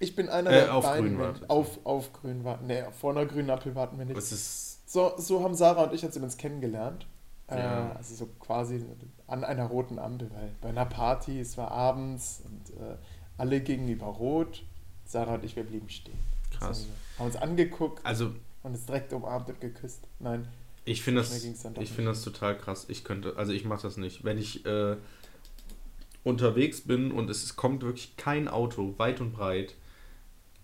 [0.00, 1.50] Ich bin einer Äh, der auf beiden, grün wartet.
[1.50, 2.66] Auf, auf grün warten.
[2.66, 4.20] Nee, vor einer grünen Ampel warten wir nicht.
[4.20, 7.06] So, so haben Sarah und ich uns übrigens kennengelernt.
[7.50, 7.92] Ja.
[7.92, 8.84] Äh, also so quasi
[9.26, 12.96] an einer roten Ampel, weil bei einer Party, es war abends und äh,
[13.38, 14.62] alle gingen über Rot.
[15.04, 16.18] Sarah und ich, wir blieben stehen.
[16.58, 16.86] Krass.
[17.18, 18.26] Haben uns angeguckt Also,
[18.62, 20.06] und uns direkt umarmt und geküsst.
[20.18, 20.46] Nein,
[20.84, 22.86] ich finde das, ich finde das total krass.
[22.88, 24.24] Ich könnte, also ich mache das nicht.
[24.24, 24.96] Wenn ich äh,
[26.24, 29.74] unterwegs bin und es kommt wirklich kein Auto, weit und breit,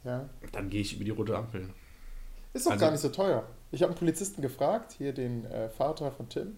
[0.05, 0.29] ja.
[0.53, 1.69] dann gehe ich über die rote Ampel.
[2.53, 3.45] Ist doch Also- gar nicht so teuer.
[3.71, 6.57] Ich habe einen Polizisten gefragt, hier den äh, Vater von Tim.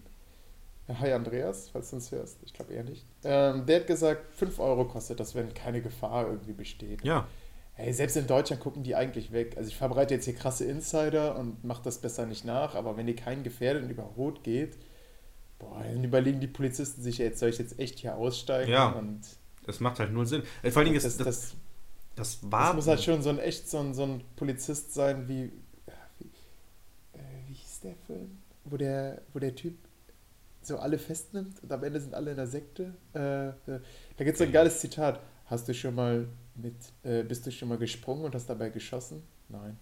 [0.87, 2.37] Hi Andreas, falls du uns hörst.
[2.45, 3.05] Ich glaube eher nicht.
[3.23, 7.03] Ähm, der hat gesagt, 5 Euro kostet das, wenn keine Gefahr irgendwie besteht.
[7.03, 7.27] Ja,
[7.77, 9.55] Hey, selbst in Deutschland gucken die eigentlich weg.
[9.55, 13.07] Also ich verbreite jetzt hier krasse Insider und mache das besser nicht nach, aber wenn
[13.07, 14.77] ihr keinen gefährdet und über Rot geht,
[15.59, 18.71] boah, dann überlegen die Polizisten sich, jetzt soll ich jetzt echt hier aussteigen?
[18.71, 18.89] Ja.
[18.89, 19.21] Und
[19.67, 20.41] es macht halt null Sinn.
[20.63, 21.55] Äh, Vor allen Dingen das, ist das, das,
[22.15, 22.77] das, das Warten.
[22.77, 25.51] muss halt schon so ein echt so ein, so ein Polizist sein wie,
[26.17, 26.25] wie,
[27.13, 28.39] äh, wie hieß der Film?
[28.65, 29.75] Wo der, wo der Typ
[30.63, 32.95] so alle festnimmt und am Ende sind alle in der Sekte.
[33.13, 33.53] Äh, äh,
[34.17, 35.19] da gibt es so ein geiles Zitat.
[35.45, 39.23] Hast du schon mal mit, äh, bist du schon mal gesprungen und hast dabei geschossen?
[39.49, 39.77] Nein.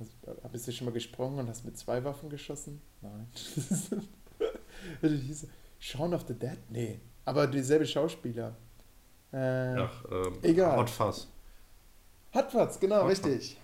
[0.00, 2.80] Äh, bist du schon mal gesprungen und hast mit zwei Waffen geschossen?
[3.00, 3.26] Nein.
[5.02, 5.46] Also
[5.78, 6.56] Shaun of the Dead?
[6.70, 7.00] Nee.
[7.26, 8.56] Aber dieselbe Schauspieler.
[9.30, 10.78] Äh, Ach, ähm, Egal.
[10.78, 11.28] Hot Fuzz.
[12.32, 13.58] Hat was, genau, Hot richtig.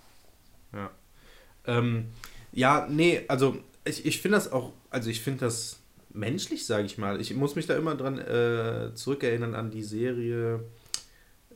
[1.66, 2.06] Ähm,
[2.52, 5.80] ja, nee, also ich, ich finde das auch, also ich finde das
[6.10, 7.20] menschlich, sage ich mal.
[7.20, 10.64] Ich muss mich da immer dran äh, zurückerinnern an die Serie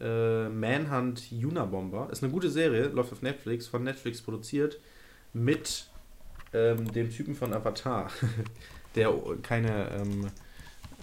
[0.01, 2.09] äh, Manhunt Unabomber.
[2.11, 4.81] Ist eine gute Serie, läuft auf Netflix, von Netflix produziert,
[5.33, 5.87] mit
[6.53, 8.11] ähm, dem Typen von Avatar,
[8.95, 10.27] der keine ähm,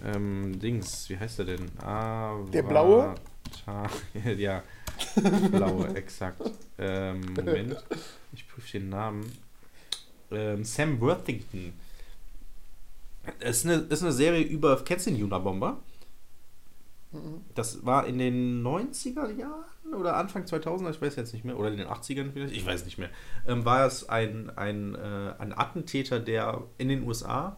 [0.05, 1.71] ähm, Dings, wie heißt er denn?
[1.79, 2.45] Avatar.
[2.51, 3.15] Der Blaue?
[4.37, 4.63] ja,
[5.51, 6.41] blaue, exakt.
[6.77, 7.83] Ähm, Moment,
[8.33, 9.31] ich prüfe den Namen.
[10.31, 11.73] Ähm, Sam Worthington.
[13.39, 15.81] Es ist eine, ist eine Serie über, kennst du den Unabomber?
[17.55, 21.69] Das war in den 90er Jahren oder Anfang 2000er, ich weiß jetzt nicht mehr, oder
[21.69, 23.09] in den 80ern vielleicht, ich weiß nicht mehr.
[23.47, 27.57] Ähm, war es ein, ein, äh, ein Attentäter, der in den USA,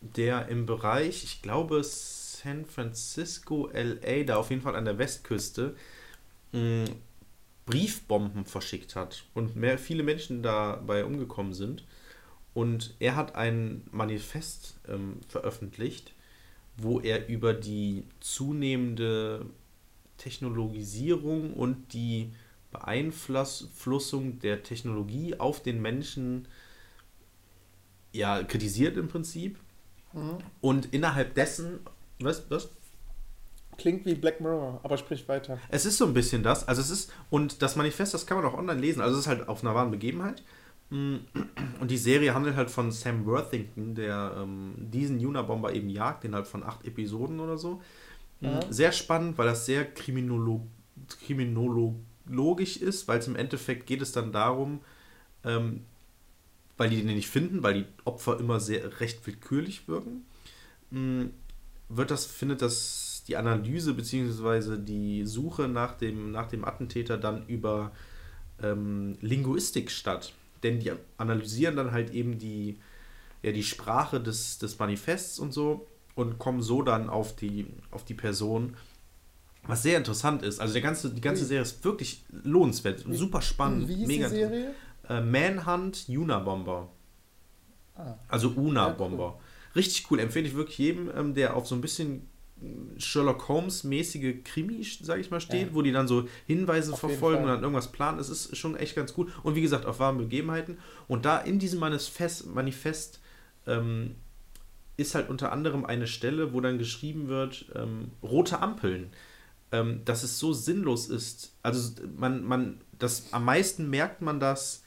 [0.00, 5.76] der im Bereich, ich glaube San Francisco, LA, da auf jeden Fall an der Westküste,
[6.52, 6.86] mh,
[7.64, 11.84] Briefbomben verschickt hat und mehr, viele Menschen dabei umgekommen sind.
[12.54, 16.12] Und er hat ein Manifest ähm, veröffentlicht,
[16.76, 19.46] wo er über die zunehmende
[20.18, 22.32] Technologisierung und die
[22.70, 26.48] Beeinflussung der Technologie auf den Menschen
[28.12, 29.58] ja kritisiert im Prinzip.
[30.12, 30.38] Mhm.
[30.60, 31.80] Und innerhalb dessen,
[32.20, 32.70] was, was?
[33.78, 35.58] Klingt wie Black Mirror, aber sprich weiter.
[35.70, 36.68] Es ist so ein bisschen das.
[36.68, 39.00] Also es ist, und das Manifest, das kann man auch online lesen.
[39.00, 40.42] Also es ist halt auf einer wahren Begebenheit.
[40.92, 46.46] Und die Serie handelt halt von Sam Worthington, der ähm, diesen Unabomber eben jagt, innerhalb
[46.46, 47.80] von acht Episoden oder so.
[48.40, 48.60] Ja.
[48.70, 50.66] Sehr spannend, weil das sehr kriminolo
[51.26, 54.80] kriminologisch ist, weil es im Endeffekt geht es dann darum,
[55.44, 55.84] ähm,
[56.76, 60.26] weil die den nicht finden, weil die Opfer immer sehr recht willkürlich wirken,
[60.90, 61.30] mh,
[61.88, 64.76] wird das, findet das die Analyse bzw.
[64.76, 67.92] die Suche nach dem, nach dem Attentäter dann über
[68.62, 70.34] ähm, Linguistik statt.
[70.62, 72.78] Denn die analysieren dann halt eben die,
[73.42, 78.04] ja, die Sprache des, des Manifests und so und kommen so dann auf die, auf
[78.04, 78.76] die Person.
[79.64, 80.60] Was sehr interessant ist.
[80.60, 81.44] Also der ganze, die ganze?
[81.44, 84.74] Serie ist wirklich lohnenswert, Wie- super spannend, Wie hieß mega die Serie?
[85.08, 86.88] äh, Manhunt Unabomber.
[87.94, 88.96] Ah, Also Una Ja, cool.
[88.96, 89.38] Bomber.
[89.76, 90.18] Richtig cool.
[90.20, 92.28] Empfehle ich wirklich jedem, ähm, der auf so ein bisschen
[92.98, 95.74] Sherlock Holmes-mäßige Krimi, sage ich mal, steht, Ja.
[95.74, 98.18] wo die dann so Hinweise Auf verfolgen und dann irgendwas planen.
[98.18, 99.32] Es ist schon echt ganz gut.
[99.42, 100.78] Und wie gesagt, auf wahren Begebenheiten.
[101.08, 103.20] Und da in diesem Manifest, Manifest
[103.66, 104.14] ähm,
[104.96, 109.10] ist halt unter anderem eine Stelle, wo dann geschrieben wird, ähm, rote Ampeln.
[109.72, 111.54] Ähm, dass es so sinnlos ist.
[111.62, 114.81] Also man, man, das am meisten merkt man das,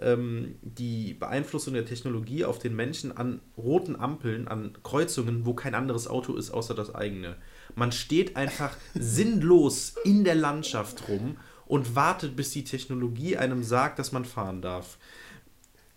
[0.00, 5.74] ähm, die Beeinflussung der Technologie auf den Menschen an roten Ampeln, an Kreuzungen, wo kein
[5.74, 7.36] anderes Auto ist außer das eigene.
[7.74, 11.36] Man steht einfach sinnlos in der Landschaft rum
[11.66, 14.98] und wartet, bis die Technologie einem sagt, dass man fahren darf.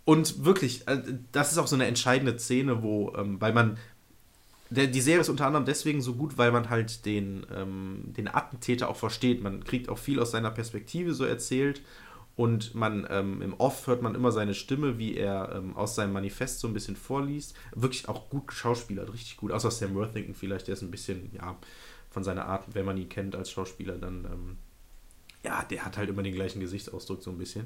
[0.06, 1.02] Und wirklich, äh,
[1.32, 3.78] das ist auch so eine entscheidende Szene, wo, ähm, weil man,
[4.70, 8.28] der, die Serie ist unter anderem deswegen so gut, weil man halt den, ähm, den
[8.28, 9.42] Attentäter auch versteht.
[9.42, 11.82] Man kriegt auch viel aus seiner Perspektive so erzählt
[12.36, 16.14] und man ähm, im Off hört man immer seine Stimme, wie er ähm, aus seinem
[16.14, 17.56] Manifest so ein bisschen vorliest.
[17.76, 19.52] Wirklich auch gut geschauspielert, richtig gut.
[19.52, 21.58] Außer Sam Worthington vielleicht, der ist ein bisschen, ja,
[22.10, 24.58] von seiner Art, wenn man ihn kennt als Schauspieler, dann, ähm,
[25.44, 27.66] ja, der hat halt immer den gleichen Gesichtsausdruck so ein bisschen.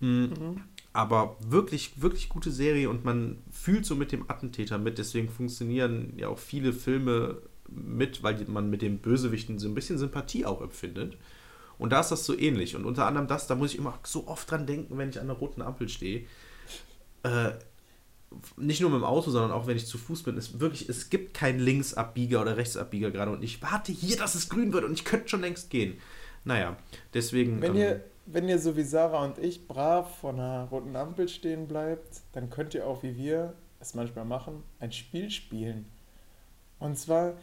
[0.00, 0.32] Mhm.
[0.38, 0.60] Mhm.
[0.92, 4.98] Aber wirklich, wirklich gute Serie und man fühlt so mit dem Attentäter mit.
[4.98, 7.40] Deswegen funktionieren ja auch viele Filme
[7.70, 11.16] mit, weil man mit dem Bösewichten so ein bisschen Sympathie auch empfindet.
[11.82, 12.76] Und da ist das so ähnlich.
[12.76, 15.26] Und unter anderem das, da muss ich immer so oft dran denken, wenn ich an
[15.26, 16.26] der roten Ampel stehe.
[17.24, 17.50] Äh,
[18.56, 21.10] nicht nur mit dem Auto, sondern auch wenn ich zu Fuß bin, ist wirklich, es
[21.10, 24.92] gibt keinen Linksabbieger oder Rechtsabbieger gerade und ich warte hier, dass es grün wird und
[24.92, 25.98] ich könnte schon längst gehen.
[26.44, 26.76] Naja,
[27.14, 27.60] deswegen.
[27.60, 31.28] Wenn, ähm, ihr, wenn ihr so wie Sarah und ich brav vor einer roten Ampel
[31.28, 35.86] stehen bleibt, dann könnt ihr auch wie wir es manchmal machen, ein Spiel spielen.
[36.78, 37.34] Und zwar,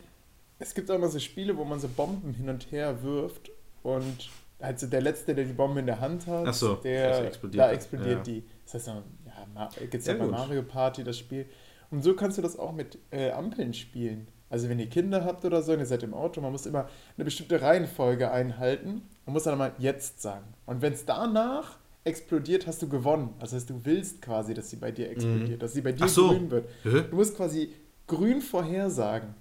[0.59, 3.51] es gibt auch immer so Spiele, wo man so Bomben hin und her wirft
[3.83, 7.71] und also der Letzte, der die Bombe in der Hand hat, so, der, explodiert da
[7.71, 8.33] explodiert ja.
[8.33, 8.43] die.
[8.65, 11.45] Das heißt, ja, gibt es ja, ja bei Mario Party das Spiel.
[11.91, 14.27] Und so kannst du das auch mit äh, Ampeln spielen.
[14.49, 16.89] Also wenn ihr Kinder habt oder so und ihr seid im Auto, man muss immer
[17.17, 20.45] eine bestimmte Reihenfolge einhalten und muss dann mal jetzt sagen.
[20.65, 23.35] Und wenn es danach explodiert, hast du gewonnen.
[23.39, 25.59] Das heißt, du willst quasi, dass sie bei dir explodiert, mhm.
[25.59, 26.29] dass sie bei dir so.
[26.29, 26.67] grün wird.
[26.83, 27.03] Hä?
[27.09, 27.71] Du musst quasi
[28.07, 29.35] grün vorhersagen.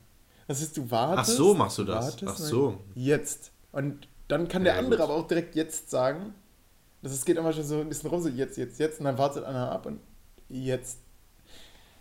[0.47, 1.30] Das heißt, du wartest.
[1.30, 2.07] Ach so, machst du das.
[2.07, 2.78] Wartest, Ach so.
[2.95, 3.53] Jetzt.
[3.72, 5.05] Und dann kann der ja, andere gut.
[5.05, 6.35] aber auch direkt jetzt sagen.
[7.03, 9.01] Das ist, geht immer schon so ein bisschen rum, so jetzt, jetzt, jetzt.
[9.01, 10.01] Und dann wartet einer ab und
[10.49, 10.99] jetzt.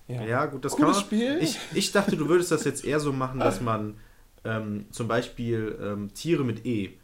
[0.07, 1.05] Ja, ja gut, das Cooles kann man.
[1.05, 1.37] Spiel.
[1.41, 3.97] Ich, ich dachte, du würdest das jetzt eher so machen, dass man
[4.43, 6.97] ähm, zum Beispiel ähm, Tiere mit E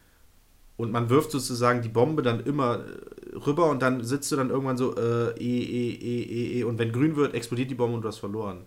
[0.78, 4.50] und man wirft sozusagen die Bombe dann immer äh, rüber und dann sitzt du dann
[4.50, 7.98] irgendwann so äh, E, E, E, E, E und wenn grün wird, explodiert die Bombe
[7.98, 8.66] und du hast verloren.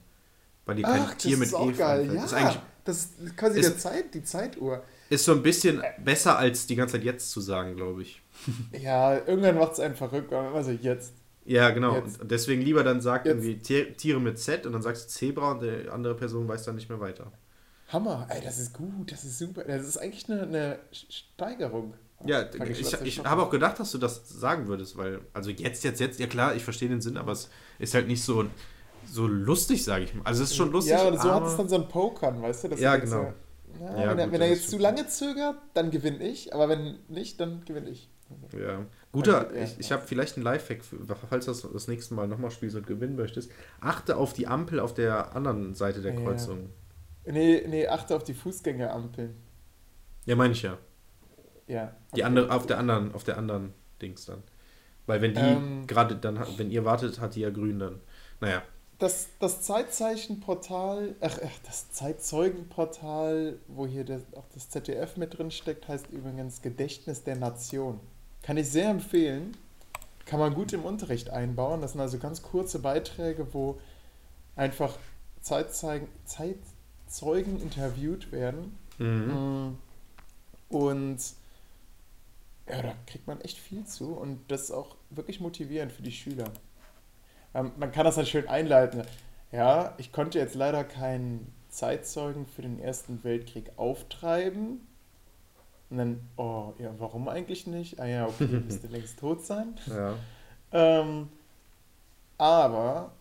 [0.67, 2.07] Weil die kein Ach, Tier mit E geil.
[2.07, 4.83] Ja, das ist eigentlich das ist quasi ist, der Zeit, die Zeituhr.
[5.09, 8.23] Ist so ein bisschen besser, als die ganze Zeit jetzt zu sagen, glaube ich.
[8.81, 11.13] Ja, irgendwann macht es einen verrückt, also jetzt.
[11.45, 11.95] Ja, genau.
[11.97, 12.21] Jetzt.
[12.21, 13.43] Und deswegen lieber dann sagt jetzt.
[13.45, 16.75] irgendwie Tiere mit Z und dann sagst du Zebra und die andere Person weiß dann
[16.75, 17.31] nicht mehr weiter.
[17.89, 19.63] Hammer, ey, das ist gut, das ist super.
[19.63, 21.95] Das ist eigentlich eine, eine Steigerung.
[22.25, 25.85] Ja, ich, ich, ich habe auch gedacht, dass du das sagen würdest, weil, also jetzt,
[25.85, 28.47] jetzt, jetzt, ja klar, ich verstehe den Sinn, aber es ist halt nicht so,
[29.05, 30.23] so lustig, sage ich mal.
[30.25, 30.93] Also es ist schon lustig.
[30.93, 32.69] Ja, aber so hat es dann so ein Pokern, weißt du?
[32.77, 33.23] ja, genau.
[33.23, 33.33] So,
[33.81, 36.99] ja, ja, wenn, er, wenn er jetzt zu lange zögert, dann gewinne ich, aber wenn
[37.09, 38.11] nicht, dann gewinne ich.
[38.59, 38.85] Ja.
[39.13, 40.99] Guter, ich, ich habe vielleicht einen Lifehack, für,
[41.29, 43.51] falls du das, das nächste Mal nochmal spielst und gewinnen möchtest.
[43.81, 46.71] Achte auf die Ampel auf der anderen Seite der Kreuzung.
[47.25, 49.37] Nee, nee, achte auf die Fußgängerampeln.
[50.27, 50.79] Ja, meine ich ja.
[51.67, 51.85] Ja.
[51.85, 52.17] Okay.
[52.17, 54.43] Die andere, auf der anderen, auf der anderen Dings dann.
[55.07, 58.01] Weil wenn die ähm, gerade dann, wenn ihr wartet, hat die ja grün dann.
[58.41, 58.63] Naja.
[58.99, 65.51] Das, das Zeitzeichenportal, ach, ach, das Zeitzeugenportal, wo hier das, auch das ZDF mit drin
[65.51, 68.01] steckt, heißt übrigens Gedächtnis der Nation.
[68.43, 69.57] Kann ich sehr empfehlen.
[70.25, 71.83] Kann man gut im Unterricht einbauen.
[71.83, 73.79] Das sind also ganz kurze Beiträge, wo
[74.57, 74.97] einfach
[75.43, 78.79] Zeitzeugen, Zeitzeugen interviewt werden.
[78.99, 79.69] Mhm.
[79.69, 79.79] Mm.
[80.69, 81.19] Und
[82.69, 86.13] ja, da kriegt man echt viel zu und das ist auch wirklich motivierend für die
[86.13, 86.51] Schüler.
[87.57, 89.03] Ähm, man kann das halt schön einleiten.
[89.51, 94.87] Ja, ich konnte jetzt leider keinen Zeitzeugen für den Ersten Weltkrieg auftreiben.
[95.89, 97.99] Und dann, oh, ja, warum eigentlich nicht?
[97.99, 99.79] Ah ja, okay, müsste längst tot sein.
[99.87, 100.15] Ja.
[100.73, 101.29] Ähm,
[102.39, 103.13] aber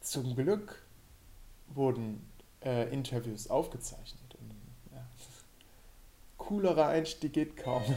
[0.00, 0.82] zum Glück
[1.68, 2.26] wurden
[2.64, 4.34] äh, Interviews aufgezeichnet.
[4.38, 4.50] Und,
[4.92, 5.02] ja,
[6.36, 7.82] coolerer Einstieg geht kaum.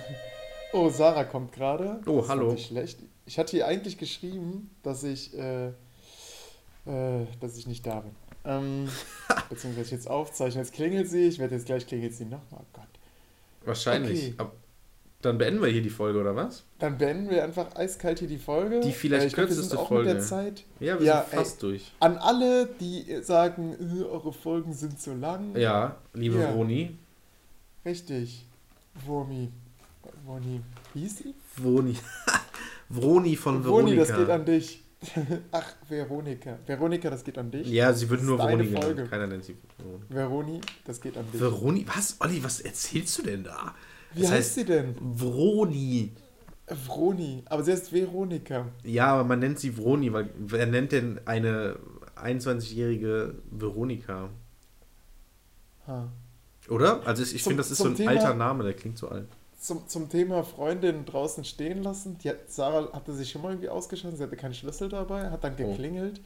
[0.75, 2.01] Oh, Sarah kommt gerade.
[2.07, 2.53] Oh, das hallo.
[2.53, 2.97] Nicht schlecht.
[3.25, 8.11] Ich hatte ihr eigentlich geschrieben, dass ich, äh, äh, dass ich nicht da bin.
[8.45, 8.89] Ähm,
[9.49, 10.61] beziehungsweise ich jetzt aufzeichne.
[10.61, 11.27] Jetzt klingelt sie.
[11.27, 12.61] Ich werde jetzt gleich klingelt sie nochmal.
[12.61, 12.87] Oh Gott.
[13.65, 14.33] Wahrscheinlich.
[14.37, 14.51] Okay.
[15.21, 16.65] dann beenden wir hier die Folge, oder was?
[16.79, 18.81] Dann beenden wir einfach eiskalt hier die Folge.
[18.81, 20.09] Die vielleicht äh, ich kürzeste glaub, Folge.
[20.09, 20.65] Mit der Zeit.
[20.81, 21.91] Ja, wir ja, sind fast ey, durch.
[22.01, 25.55] An alle, die sagen, äh, eure Folgen sind so lang.
[25.55, 26.51] Ja, liebe ja.
[26.51, 26.97] Roni.
[27.85, 28.45] Richtig.
[29.05, 29.49] Wurmi.
[30.25, 30.61] Vroni.
[30.93, 31.33] Wie hieß die?
[31.55, 31.95] Vroni.
[32.89, 33.87] Vroni von Veronika.
[33.87, 34.83] Vroni, das geht an dich.
[35.51, 36.59] Ach, Veronika.
[36.65, 37.67] Veronika, das geht an dich.
[37.67, 38.81] Ja, sie wird nur Veronika.
[38.81, 39.05] Folge.
[39.05, 40.13] Keiner nennt sie Veronika.
[40.13, 41.39] Veroni, das geht an dich.
[41.39, 42.17] Veroni, was?
[42.19, 43.75] Olli, was erzählst du denn da?
[44.13, 44.95] Wie das heißt sie denn?
[44.99, 46.11] Vroni.
[46.67, 48.67] Vroni, aber sie heißt Veronika.
[48.83, 51.77] Ja, aber man nennt sie Vroni, weil wer nennt denn eine
[52.15, 54.29] 21-jährige Veronika?
[55.87, 56.09] Ha.
[56.69, 57.05] Oder?
[57.05, 59.27] Also ich, ich finde, das ist so ein alter Name, der klingt so alt.
[59.63, 62.17] Zum, zum Thema Freundin draußen stehen lassen.
[62.25, 65.53] Hat, Sarah hatte sich schon mal irgendwie ausgeschlossen, sie hatte keinen Schlüssel dabei, hat dann
[65.53, 65.67] Oh.
[65.69, 66.19] geklingelt.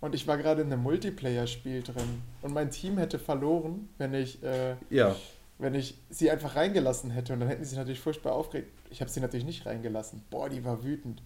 [0.00, 2.22] Und ich war gerade in einem Multiplayer-Spiel drin.
[2.40, 5.14] Und mein Team hätte verloren, wenn ich, äh, Ja,
[5.58, 7.34] wenn ich sie einfach reingelassen hätte.
[7.34, 8.70] Und dann hätten sie sich natürlich furchtbar aufgeregt.
[8.90, 10.22] Ich habe sie natürlich nicht reingelassen.
[10.30, 11.20] Boah, die war wütend.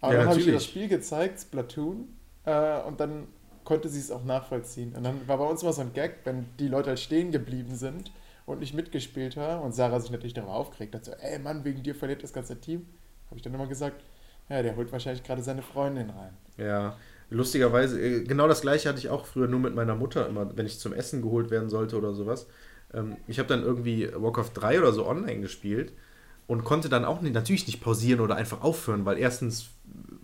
[0.00, 0.64] Aber Ja, dann habe ich ihr das.
[0.64, 2.08] Spiel gezeigt, Splatoon.
[2.46, 3.26] Äh, und dann
[3.64, 4.94] konnte sie es auch nachvollziehen.
[4.96, 7.74] Und dann war bei uns immer so ein Gag, wenn die Leute halt stehen geblieben
[7.74, 8.12] sind
[8.46, 11.82] und nicht mitgespielt haben und Sarah sich natürlich darüber aufgeregt hat, so, ey Mann, wegen
[11.82, 12.86] dir verliert das ganze Team,
[13.26, 14.02] habe ich dann immer gesagt,
[14.48, 16.36] ja, der holt wahrscheinlich gerade seine Freundin rein.
[16.56, 16.96] ja.
[17.28, 20.64] Lustigerweise, äh, genau das gleiche hatte ich auch früher nur mit meiner Mutter, immer, wenn
[20.64, 22.46] ich zum Essen geholt werden sollte oder sowas.
[22.94, 25.92] Ähm, ich habe dann irgendwie Warcraft 3 oder so online gespielt
[26.46, 29.70] und konnte dann auch nicht, natürlich nicht pausieren oder einfach aufhören, weil erstens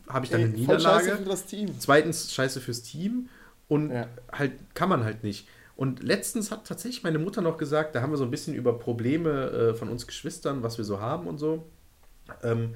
[0.09, 1.16] habe ich dann eine Ey, scheiße Niederlage.
[1.16, 1.75] für das Team.
[1.81, 3.29] Zweitens scheiße fürs Team
[3.66, 4.07] und Ja.
[4.31, 5.49] halt kann man halt nicht.
[5.77, 8.79] Und letztens hat tatsächlich meine Mutter noch gesagt, da haben wir so ein bisschen über
[8.79, 11.64] Probleme äh, von uns Geschwistern, was wir so haben und so.
[12.43, 12.75] Ähm,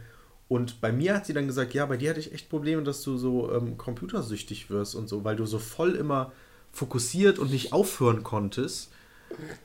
[0.48, 3.02] und bei mir hat sie dann gesagt, ja, bei dir hatte ich echt Probleme, dass
[3.02, 6.32] du so ähm, computersüchtig wirst und so, weil du so voll immer
[6.72, 8.92] fokussiert und nicht aufhören konntest.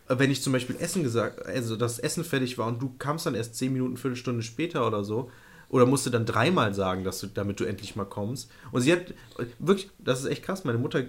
[0.08, 3.26] Äh, Wenn ich zum Beispiel Essen gesagt, also das Essen fertig war und du kamst
[3.26, 5.30] dann erst 10 Minuten, Viertelstunde später oder so,
[5.70, 8.52] oder musste dann dreimal sagen, dass du, damit du endlich mal kommst.
[8.74, 9.14] Und sie hat
[9.58, 11.04] wirklich, das ist echt krass, meine Mutter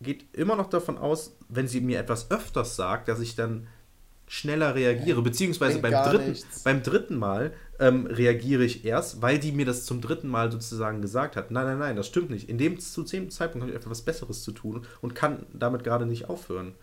[0.00, 3.66] geht immer noch davon aus, wenn sie mir etwas öfters sagt, dass ich dann
[4.28, 5.22] schneller reagiere.
[5.22, 6.62] Beziehungsweise beim dritten, nichts.
[6.62, 11.00] beim dritten Mal ähm, reagiere ich erst, weil die mir das zum dritten Mal sozusagen
[11.00, 11.50] gesagt hat.
[11.50, 12.48] Nein, nein, nein, das stimmt nicht.
[12.48, 16.04] In dem zu dem Zeitpunkt habe ich etwas Besseres zu tun und kann damit gerade
[16.06, 16.74] nicht aufhören.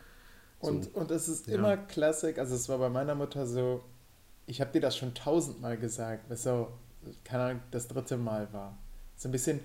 [0.62, 0.72] So.
[0.72, 1.56] Und, und es ist Ja.
[1.56, 3.84] immer Classic, also es war bei meiner Mutter so,
[4.48, 6.70] ich habe dir das schon tausendmal gesagt, bis so,
[7.24, 8.76] keine Ahnung, das dritte Mal war.
[9.18, 9.60] So ein bisschen,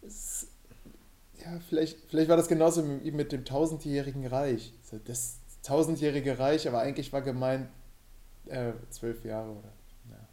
[0.00, 0.46] es,
[1.44, 4.72] ja, vielleicht, vielleicht war das genauso wie mit dem tausendjährigen Reich.
[4.82, 7.68] So das tausendjährige Reich, aber eigentlich war gemeint
[8.46, 9.72] äh, zwölf Jahre oder,
[10.10, 10.28] ja.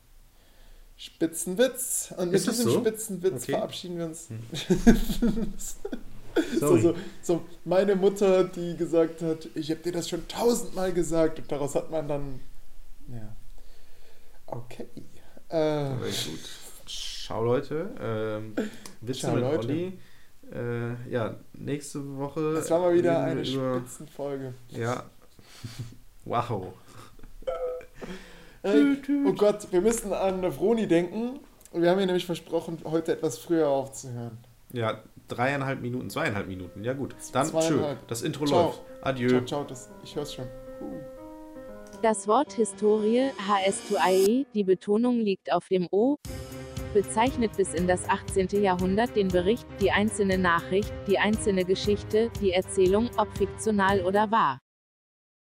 [0.98, 2.14] Spitzenwitz.
[2.18, 2.80] Und mit diesem so?
[2.80, 3.52] Spitzenwitz Okay.
[3.54, 4.28] verabschieden wir uns.
[6.60, 6.82] So, Sorry.
[6.82, 11.52] so, so meine Mutter, die gesagt hat, ich habe dir das schon tausendmal gesagt und
[11.52, 12.40] daraus hat man dann,
[13.08, 13.36] ja,
[14.46, 14.88] okay.
[15.50, 16.88] Äh, gut.
[16.88, 17.92] Ciao Leute.
[18.00, 18.56] Ähm,
[19.02, 19.68] Witze Ciao, mit Leute.
[19.68, 20.00] Olli.
[20.54, 22.54] Äh, ja, nächste Woche.
[22.54, 24.54] das war mal wieder eine über, Spitzenfolge.
[24.70, 25.04] Ja.
[26.26, 26.74] wow.
[28.64, 31.40] Ey, oh Gott, wir müssen an Vroni denken.
[31.72, 34.38] Wir haben ihr nämlich versprochen, heute etwas früher aufzuhören.
[34.74, 36.84] Ja, dreieinhalb Minuten, zweieinhalb Minuten.
[36.84, 37.16] Ja gut.
[37.32, 37.96] Dann tschö.
[38.08, 38.64] Das Intro Ciao.
[38.64, 38.82] läuft.
[39.02, 39.30] Adieu.
[39.30, 40.46] Ciao, ciao, das, ich hör's schon.
[42.02, 46.18] Das Wort Historie, HS2IE, die Betonung liegt auf dem O,
[46.94, 48.62] bezeichnet bis in das 18.
[48.62, 54.60] Jahrhundert den Bericht, die einzelne Nachricht, die einzelne Geschichte, die Erzählung, ob fiktional oder wahr.